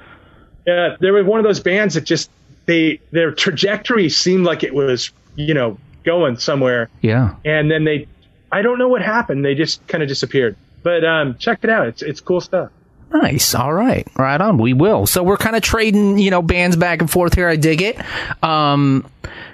yeah, 0.66 0.96
they 1.00 1.10
were 1.10 1.24
one 1.24 1.40
of 1.40 1.44
those 1.44 1.60
bands 1.60 1.94
that 1.94 2.02
just 2.04 2.30
they 2.66 3.00
their 3.10 3.32
trajectory 3.32 4.08
seemed 4.08 4.44
like 4.44 4.62
it 4.62 4.74
was 4.74 5.10
you 5.34 5.54
know 5.54 5.78
going 6.04 6.36
somewhere, 6.38 6.88
Yeah. 7.02 7.34
and 7.44 7.70
then 7.70 7.84
they 7.84 8.06
I 8.52 8.62
don't 8.62 8.78
know 8.78 8.88
what 8.88 9.02
happened. 9.02 9.44
They 9.44 9.54
just 9.54 9.86
kind 9.88 10.02
of 10.02 10.08
disappeared. 10.08 10.56
But 10.88 11.04
um, 11.04 11.36
check 11.36 11.58
it 11.64 11.68
out. 11.68 11.86
It's 11.86 12.00
it's 12.00 12.22
cool 12.22 12.40
stuff. 12.40 12.70
Nice. 13.12 13.54
All 13.54 13.74
right. 13.74 14.08
Right 14.16 14.40
on. 14.40 14.56
We 14.56 14.72
will. 14.72 15.04
So 15.04 15.22
we're 15.22 15.36
kind 15.36 15.54
of 15.54 15.60
trading, 15.60 16.16
you 16.16 16.30
know, 16.30 16.40
bands 16.40 16.76
back 16.76 17.02
and 17.02 17.10
forth 17.10 17.34
here. 17.34 17.46
I 17.46 17.56
dig 17.56 17.82
it. 17.82 17.98
Um, 18.42 19.06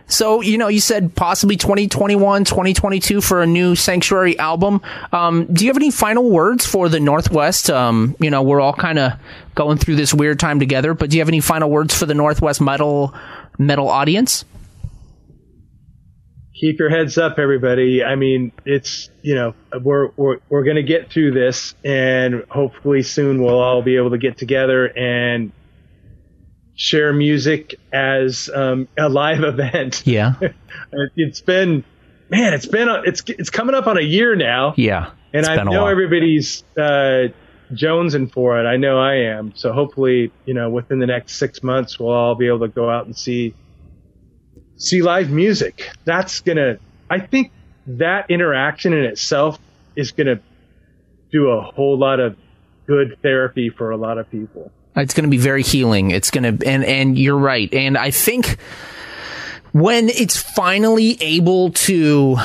so, 0.06 0.42
you 0.42 0.58
know, 0.58 0.68
you 0.68 0.78
said 0.78 1.16
possibly 1.16 1.56
2021, 1.56 2.44
2022 2.44 3.20
for 3.20 3.42
a 3.42 3.46
new 3.48 3.74
Sanctuary 3.74 4.38
album. 4.38 4.80
Um, 5.12 5.46
do 5.52 5.64
you 5.64 5.70
have 5.70 5.76
any 5.76 5.90
final 5.90 6.30
words 6.30 6.64
for 6.64 6.88
the 6.88 7.00
Northwest? 7.00 7.68
Um, 7.68 8.14
you 8.20 8.30
know, 8.30 8.44
we're 8.44 8.60
all 8.60 8.74
kind 8.74 9.00
of 9.00 9.14
going 9.56 9.78
through 9.78 9.96
this 9.96 10.14
weird 10.14 10.38
time 10.38 10.60
together, 10.60 10.94
but 10.94 11.10
do 11.10 11.16
you 11.16 11.20
have 11.20 11.28
any 11.28 11.40
final 11.40 11.68
words 11.68 11.98
for 11.98 12.06
the 12.06 12.14
Northwest 12.14 12.60
metal, 12.60 13.12
metal 13.58 13.88
audience? 13.88 14.44
Keep 16.54 16.78
your 16.78 16.88
heads 16.90 17.18
up, 17.18 17.38
everybody. 17.38 18.02
I 18.04 18.14
mean, 18.16 18.52
it's 18.64 19.10
you 19.22 19.34
know 19.34 19.54
we're 19.82 20.10
we're 20.16 20.38
we're 20.48 20.64
gonna 20.64 20.82
get 20.82 21.10
through 21.10 21.32
this, 21.32 21.74
and 21.84 22.44
hopefully 22.50 23.02
soon 23.02 23.42
we'll 23.42 23.58
all 23.60 23.82
be 23.82 23.96
able 23.96 24.10
to 24.10 24.18
get 24.18 24.38
together 24.38 24.86
and 24.86 25.52
share 26.76 27.12
music 27.12 27.76
as 27.92 28.50
um, 28.52 28.88
a 28.98 29.08
live 29.08 29.42
event. 29.44 30.02
Yeah. 30.06 30.34
It's 31.16 31.40
been, 31.40 31.84
man, 32.30 32.52
it's 32.52 32.66
been 32.66 32.88
a, 32.88 33.02
it's 33.04 33.22
it's 33.28 33.50
coming 33.50 33.74
up 33.74 33.86
on 33.86 33.96
a 33.96 34.02
year 34.02 34.34
now, 34.36 34.74
Yeah. 34.76 35.10
and 35.32 35.46
I 35.46 35.62
know 35.64 35.86
everybody's 35.86 36.62
uh, 36.76 37.28
jonesing 37.72 38.32
for 38.32 38.60
it. 38.60 38.66
I 38.66 38.76
know 38.76 38.98
I 38.98 39.14
am. 39.14 39.52
So 39.56 39.72
hopefully, 39.72 40.32
you 40.46 40.54
know, 40.54 40.70
within 40.70 40.98
the 40.98 41.06
next 41.06 41.34
six 41.36 41.62
months, 41.62 41.98
we'll 41.98 42.10
all 42.12 42.34
be 42.34 42.46
able 42.48 42.60
to 42.60 42.68
go 42.68 42.90
out 42.90 43.06
and 43.06 43.16
see 43.16 43.54
see 44.76 45.02
live 45.02 45.30
music. 45.30 45.90
That's 46.04 46.40
gonna. 46.40 46.78
I 47.10 47.20
think 47.20 47.52
that 47.86 48.30
interaction 48.30 48.92
in 48.92 49.04
itself 49.04 49.58
is 49.96 50.12
gonna 50.12 50.40
do 51.30 51.50
a 51.50 51.60
whole 51.60 51.98
lot 51.98 52.20
of 52.20 52.36
good 52.86 53.18
therapy 53.22 53.70
for 53.70 53.90
a 53.90 53.96
lot 53.96 54.18
of 54.18 54.30
people. 54.30 54.70
It's 54.96 55.14
going 55.14 55.24
to 55.24 55.30
be 55.30 55.38
very 55.38 55.62
healing. 55.62 56.10
It's 56.12 56.30
going 56.30 56.58
to, 56.58 56.66
and, 56.66 56.84
and 56.84 57.18
you're 57.18 57.36
right. 57.36 57.72
And 57.74 57.98
I 57.98 58.12
think 58.12 58.58
when 59.72 60.08
it's 60.08 60.36
finally 60.36 61.20
able 61.20 61.70
to, 61.70 62.36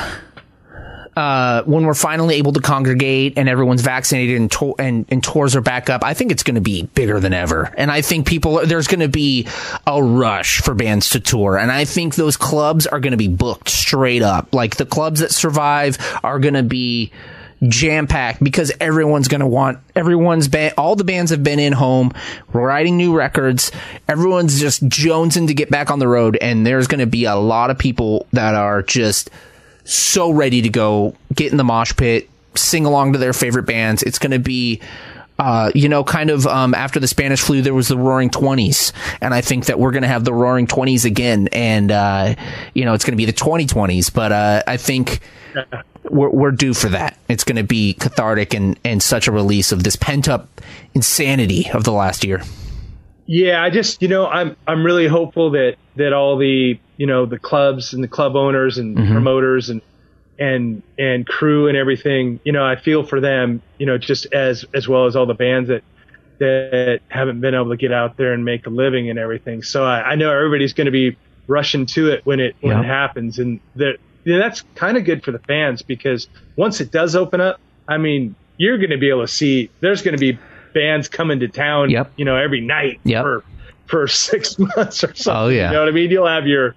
uh, 1.16 1.62
when 1.64 1.84
we're 1.84 1.94
finally 1.94 2.36
able 2.36 2.52
to 2.52 2.60
congregate 2.60 3.34
and 3.36 3.48
everyone's 3.48 3.82
vaccinated 3.82 4.40
and, 4.40 4.50
to- 4.52 4.74
and, 4.78 5.06
and 5.08 5.22
tours 5.22 5.56
are 5.56 5.60
back 5.60 5.90
up, 5.90 6.04
I 6.04 6.14
think 6.14 6.30
it's 6.32 6.42
going 6.42 6.54
to 6.54 6.60
be 6.60 6.84
bigger 6.94 7.18
than 7.20 7.32
ever. 7.32 7.72
And 7.76 7.90
I 7.90 8.00
think 8.00 8.26
people, 8.26 8.64
there's 8.64 8.86
going 8.86 9.00
to 9.00 9.08
be 9.08 9.46
a 9.86 10.02
rush 10.02 10.60
for 10.60 10.74
bands 10.74 11.10
to 11.10 11.20
tour. 11.20 11.58
And 11.58 11.72
I 11.72 11.84
think 11.84 12.14
those 12.14 12.36
clubs 12.36 12.86
are 12.86 13.00
going 13.00 13.12
to 13.12 13.16
be 13.16 13.28
booked 13.28 13.68
straight 13.68 14.22
up. 14.22 14.54
Like 14.54 14.76
the 14.76 14.86
clubs 14.86 15.20
that 15.20 15.32
survive 15.32 15.98
are 16.22 16.38
going 16.38 16.54
to 16.54 16.62
be, 16.62 17.12
jam 17.68 18.06
packed 18.06 18.42
because 18.42 18.72
everyone's 18.80 19.28
going 19.28 19.42
to 19.42 19.46
want 19.46 19.78
everyone's 19.94 20.48
band 20.48 20.72
all 20.78 20.96
the 20.96 21.04
bands 21.04 21.30
have 21.30 21.44
been 21.44 21.58
in 21.58 21.74
home 21.74 22.10
writing 22.54 22.96
new 22.96 23.14
records 23.14 23.70
everyone's 24.08 24.58
just 24.58 24.82
jonesing 24.88 25.46
to 25.46 25.52
get 25.52 25.68
back 25.68 25.90
on 25.90 25.98
the 25.98 26.08
road 26.08 26.38
and 26.40 26.66
there's 26.66 26.86
going 26.86 27.00
to 27.00 27.06
be 27.06 27.26
a 27.26 27.34
lot 27.34 27.68
of 27.68 27.76
people 27.76 28.26
that 28.32 28.54
are 28.54 28.82
just 28.82 29.28
so 29.90 30.30
ready 30.30 30.62
to 30.62 30.68
go 30.68 31.14
get 31.34 31.50
in 31.50 31.58
the 31.58 31.64
mosh 31.64 31.94
pit 31.96 32.28
sing 32.54 32.84
along 32.84 33.12
to 33.12 33.18
their 33.18 33.32
favorite 33.32 33.64
bands 33.64 34.02
it's 34.02 34.18
going 34.18 34.32
to 34.32 34.38
be 34.38 34.80
uh, 35.40 35.72
you 35.74 35.88
know, 35.88 36.04
kind 36.04 36.28
of 36.28 36.46
um, 36.46 36.74
after 36.74 37.00
the 37.00 37.08
Spanish 37.08 37.40
flu, 37.40 37.62
there 37.62 37.72
was 37.72 37.88
the 37.88 37.96
Roaring 37.96 38.28
Twenties, 38.28 38.92
and 39.22 39.32
I 39.32 39.40
think 39.40 39.64
that 39.66 39.78
we're 39.78 39.90
going 39.90 40.02
to 40.02 40.08
have 40.08 40.22
the 40.22 40.34
Roaring 40.34 40.66
Twenties 40.66 41.06
again, 41.06 41.48
and 41.52 41.90
uh, 41.90 42.34
you 42.74 42.84
know, 42.84 42.92
it's 42.92 43.06
going 43.06 43.12
to 43.12 43.16
be 43.16 43.24
the 43.24 43.32
2020s. 43.32 44.12
But 44.12 44.32
uh, 44.32 44.62
I 44.66 44.76
think 44.76 45.20
we're, 46.04 46.28
we're 46.28 46.50
due 46.50 46.74
for 46.74 46.88
that. 46.88 47.18
It's 47.28 47.44
going 47.44 47.56
to 47.56 47.64
be 47.64 47.94
cathartic 47.94 48.54
and, 48.54 48.78
and 48.84 49.02
such 49.02 49.28
a 49.28 49.32
release 49.32 49.72
of 49.72 49.82
this 49.82 49.96
pent 49.96 50.28
up 50.28 50.60
insanity 50.94 51.70
of 51.70 51.84
the 51.84 51.92
last 51.92 52.22
year. 52.22 52.42
Yeah, 53.32 53.62
I 53.62 53.70
just 53.70 54.02
you 54.02 54.08
know 54.08 54.26
I'm 54.26 54.56
I'm 54.66 54.84
really 54.84 55.06
hopeful 55.06 55.50
that 55.52 55.76
that 55.94 56.12
all 56.12 56.36
the 56.36 56.80
you 56.96 57.06
know 57.06 57.26
the 57.26 57.38
clubs 57.38 57.94
and 57.94 58.02
the 58.02 58.08
club 58.08 58.34
owners 58.34 58.76
and 58.76 58.96
mm-hmm. 58.96 59.12
promoters 59.12 59.70
and 59.70 59.82
and 60.36 60.82
and 60.98 61.24
crew 61.24 61.68
and 61.68 61.76
everything 61.76 62.40
you 62.42 62.50
know 62.50 62.66
I 62.66 62.74
feel 62.74 63.04
for 63.04 63.20
them 63.20 63.62
you 63.78 63.86
know 63.86 63.98
just 63.98 64.26
as 64.32 64.64
as 64.74 64.88
well 64.88 65.06
as 65.06 65.14
all 65.14 65.26
the 65.26 65.34
bands 65.34 65.68
that 65.68 65.84
that 66.40 67.02
haven't 67.06 67.40
been 67.40 67.54
able 67.54 67.68
to 67.70 67.76
get 67.76 67.92
out 67.92 68.16
there 68.16 68.32
and 68.32 68.44
make 68.44 68.66
a 68.66 68.70
living 68.70 69.08
and 69.10 69.16
everything. 69.16 69.62
So 69.62 69.84
I, 69.84 70.00
I 70.00 70.14
know 70.16 70.32
everybody's 70.32 70.72
going 70.72 70.86
to 70.86 70.90
be 70.90 71.16
rushing 71.46 71.86
to 71.86 72.10
it 72.10 72.26
when 72.26 72.40
it 72.40 72.56
when 72.60 72.78
Yeah. 72.78 72.82
it 72.82 72.86
happens 72.86 73.38
and 73.38 73.60
that 73.76 73.98
you 74.24 74.32
know, 74.32 74.40
that's 74.40 74.64
kind 74.74 74.96
of 74.96 75.04
good 75.04 75.22
for 75.22 75.30
the 75.30 75.38
fans 75.38 75.82
because 75.82 76.26
once 76.56 76.80
it 76.80 76.90
does 76.90 77.14
open 77.14 77.40
up, 77.40 77.60
I 77.86 77.96
mean 77.98 78.34
you're 78.56 78.78
going 78.78 78.90
to 78.90 78.98
be 78.98 79.08
able 79.08 79.22
to 79.22 79.28
see 79.28 79.70
there's 79.78 80.02
going 80.02 80.16
to 80.16 80.20
be 80.20 80.36
bands 80.72 81.08
coming 81.08 81.40
to 81.40 81.48
town 81.48 81.90
Yep. 81.90 82.12
you 82.16 82.24
know 82.24 82.36
every 82.36 82.60
night 82.60 83.00
Yep. 83.04 83.22
for 83.22 83.44
for 83.86 84.06
six 84.08 84.58
months 84.76 85.02
or 85.04 85.14
something. 85.14 85.32
Oh, 85.34 85.48
yeah. 85.48 85.68
You 85.68 85.74
know 85.74 85.80
what 85.80 85.88
I 85.88 85.92
mean? 85.92 86.10
You'll 86.10 86.26
have 86.28 86.46
your 86.46 86.74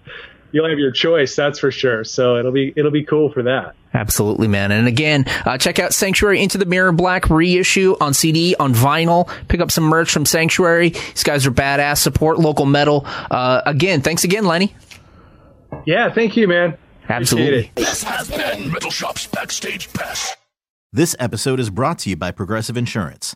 you'll 0.51 0.67
have 0.69 0.77
your 0.79 0.91
choice, 0.91 1.35
that's 1.35 1.59
for 1.59 1.71
sure. 1.71 2.03
So 2.03 2.37
it'll 2.37 2.51
be 2.51 2.73
it'll 2.75 2.91
be 2.91 3.03
cool 3.03 3.31
for 3.31 3.43
that. 3.43 3.75
Absolutely, 3.95 4.47
man. 4.47 4.71
And 4.71 4.87
again, 4.87 5.25
uh, 5.45 5.55
check 5.59 5.77
out 5.77 5.93
Sanctuary 5.93 6.41
Into 6.41 6.57
the 6.57 6.65
Mirror 6.65 6.93
Black 6.93 7.29
reissue 7.29 7.95
on 8.01 8.15
CD, 8.15 8.55
on 8.59 8.73
vinyl. 8.73 9.29
Pick 9.49 9.61
up 9.61 9.69
some 9.69 9.83
merch 9.83 10.11
from 10.11 10.25
Sanctuary. 10.25 10.89
These 10.89 11.23
guys 11.23 11.45
are 11.45 11.51
badass. 11.51 11.99
Support 11.99 12.39
local 12.39 12.65
metal. 12.65 13.03
Uh, 13.05 13.61
again, 13.67 14.01
thanks 14.01 14.23
again, 14.23 14.45
Lenny. 14.45 14.75
Yeah, 15.85 16.11
thank 16.11 16.35
you, 16.35 16.47
man. 16.47 16.75
Absolutely. 17.07 17.71
This 17.75 18.01
has 18.03 18.29
been 18.29 18.71
Metal 18.71 18.89
Shop's 18.89 19.27
Backstage 19.27 19.91
Pass. 19.93 20.35
This 20.91 21.15
episode 21.19 21.59
is 21.59 21.69
brought 21.69 21.99
to 21.99 22.09
you 22.09 22.15
by 22.15 22.31
Progressive 22.31 22.77
Insurance. 22.77 23.35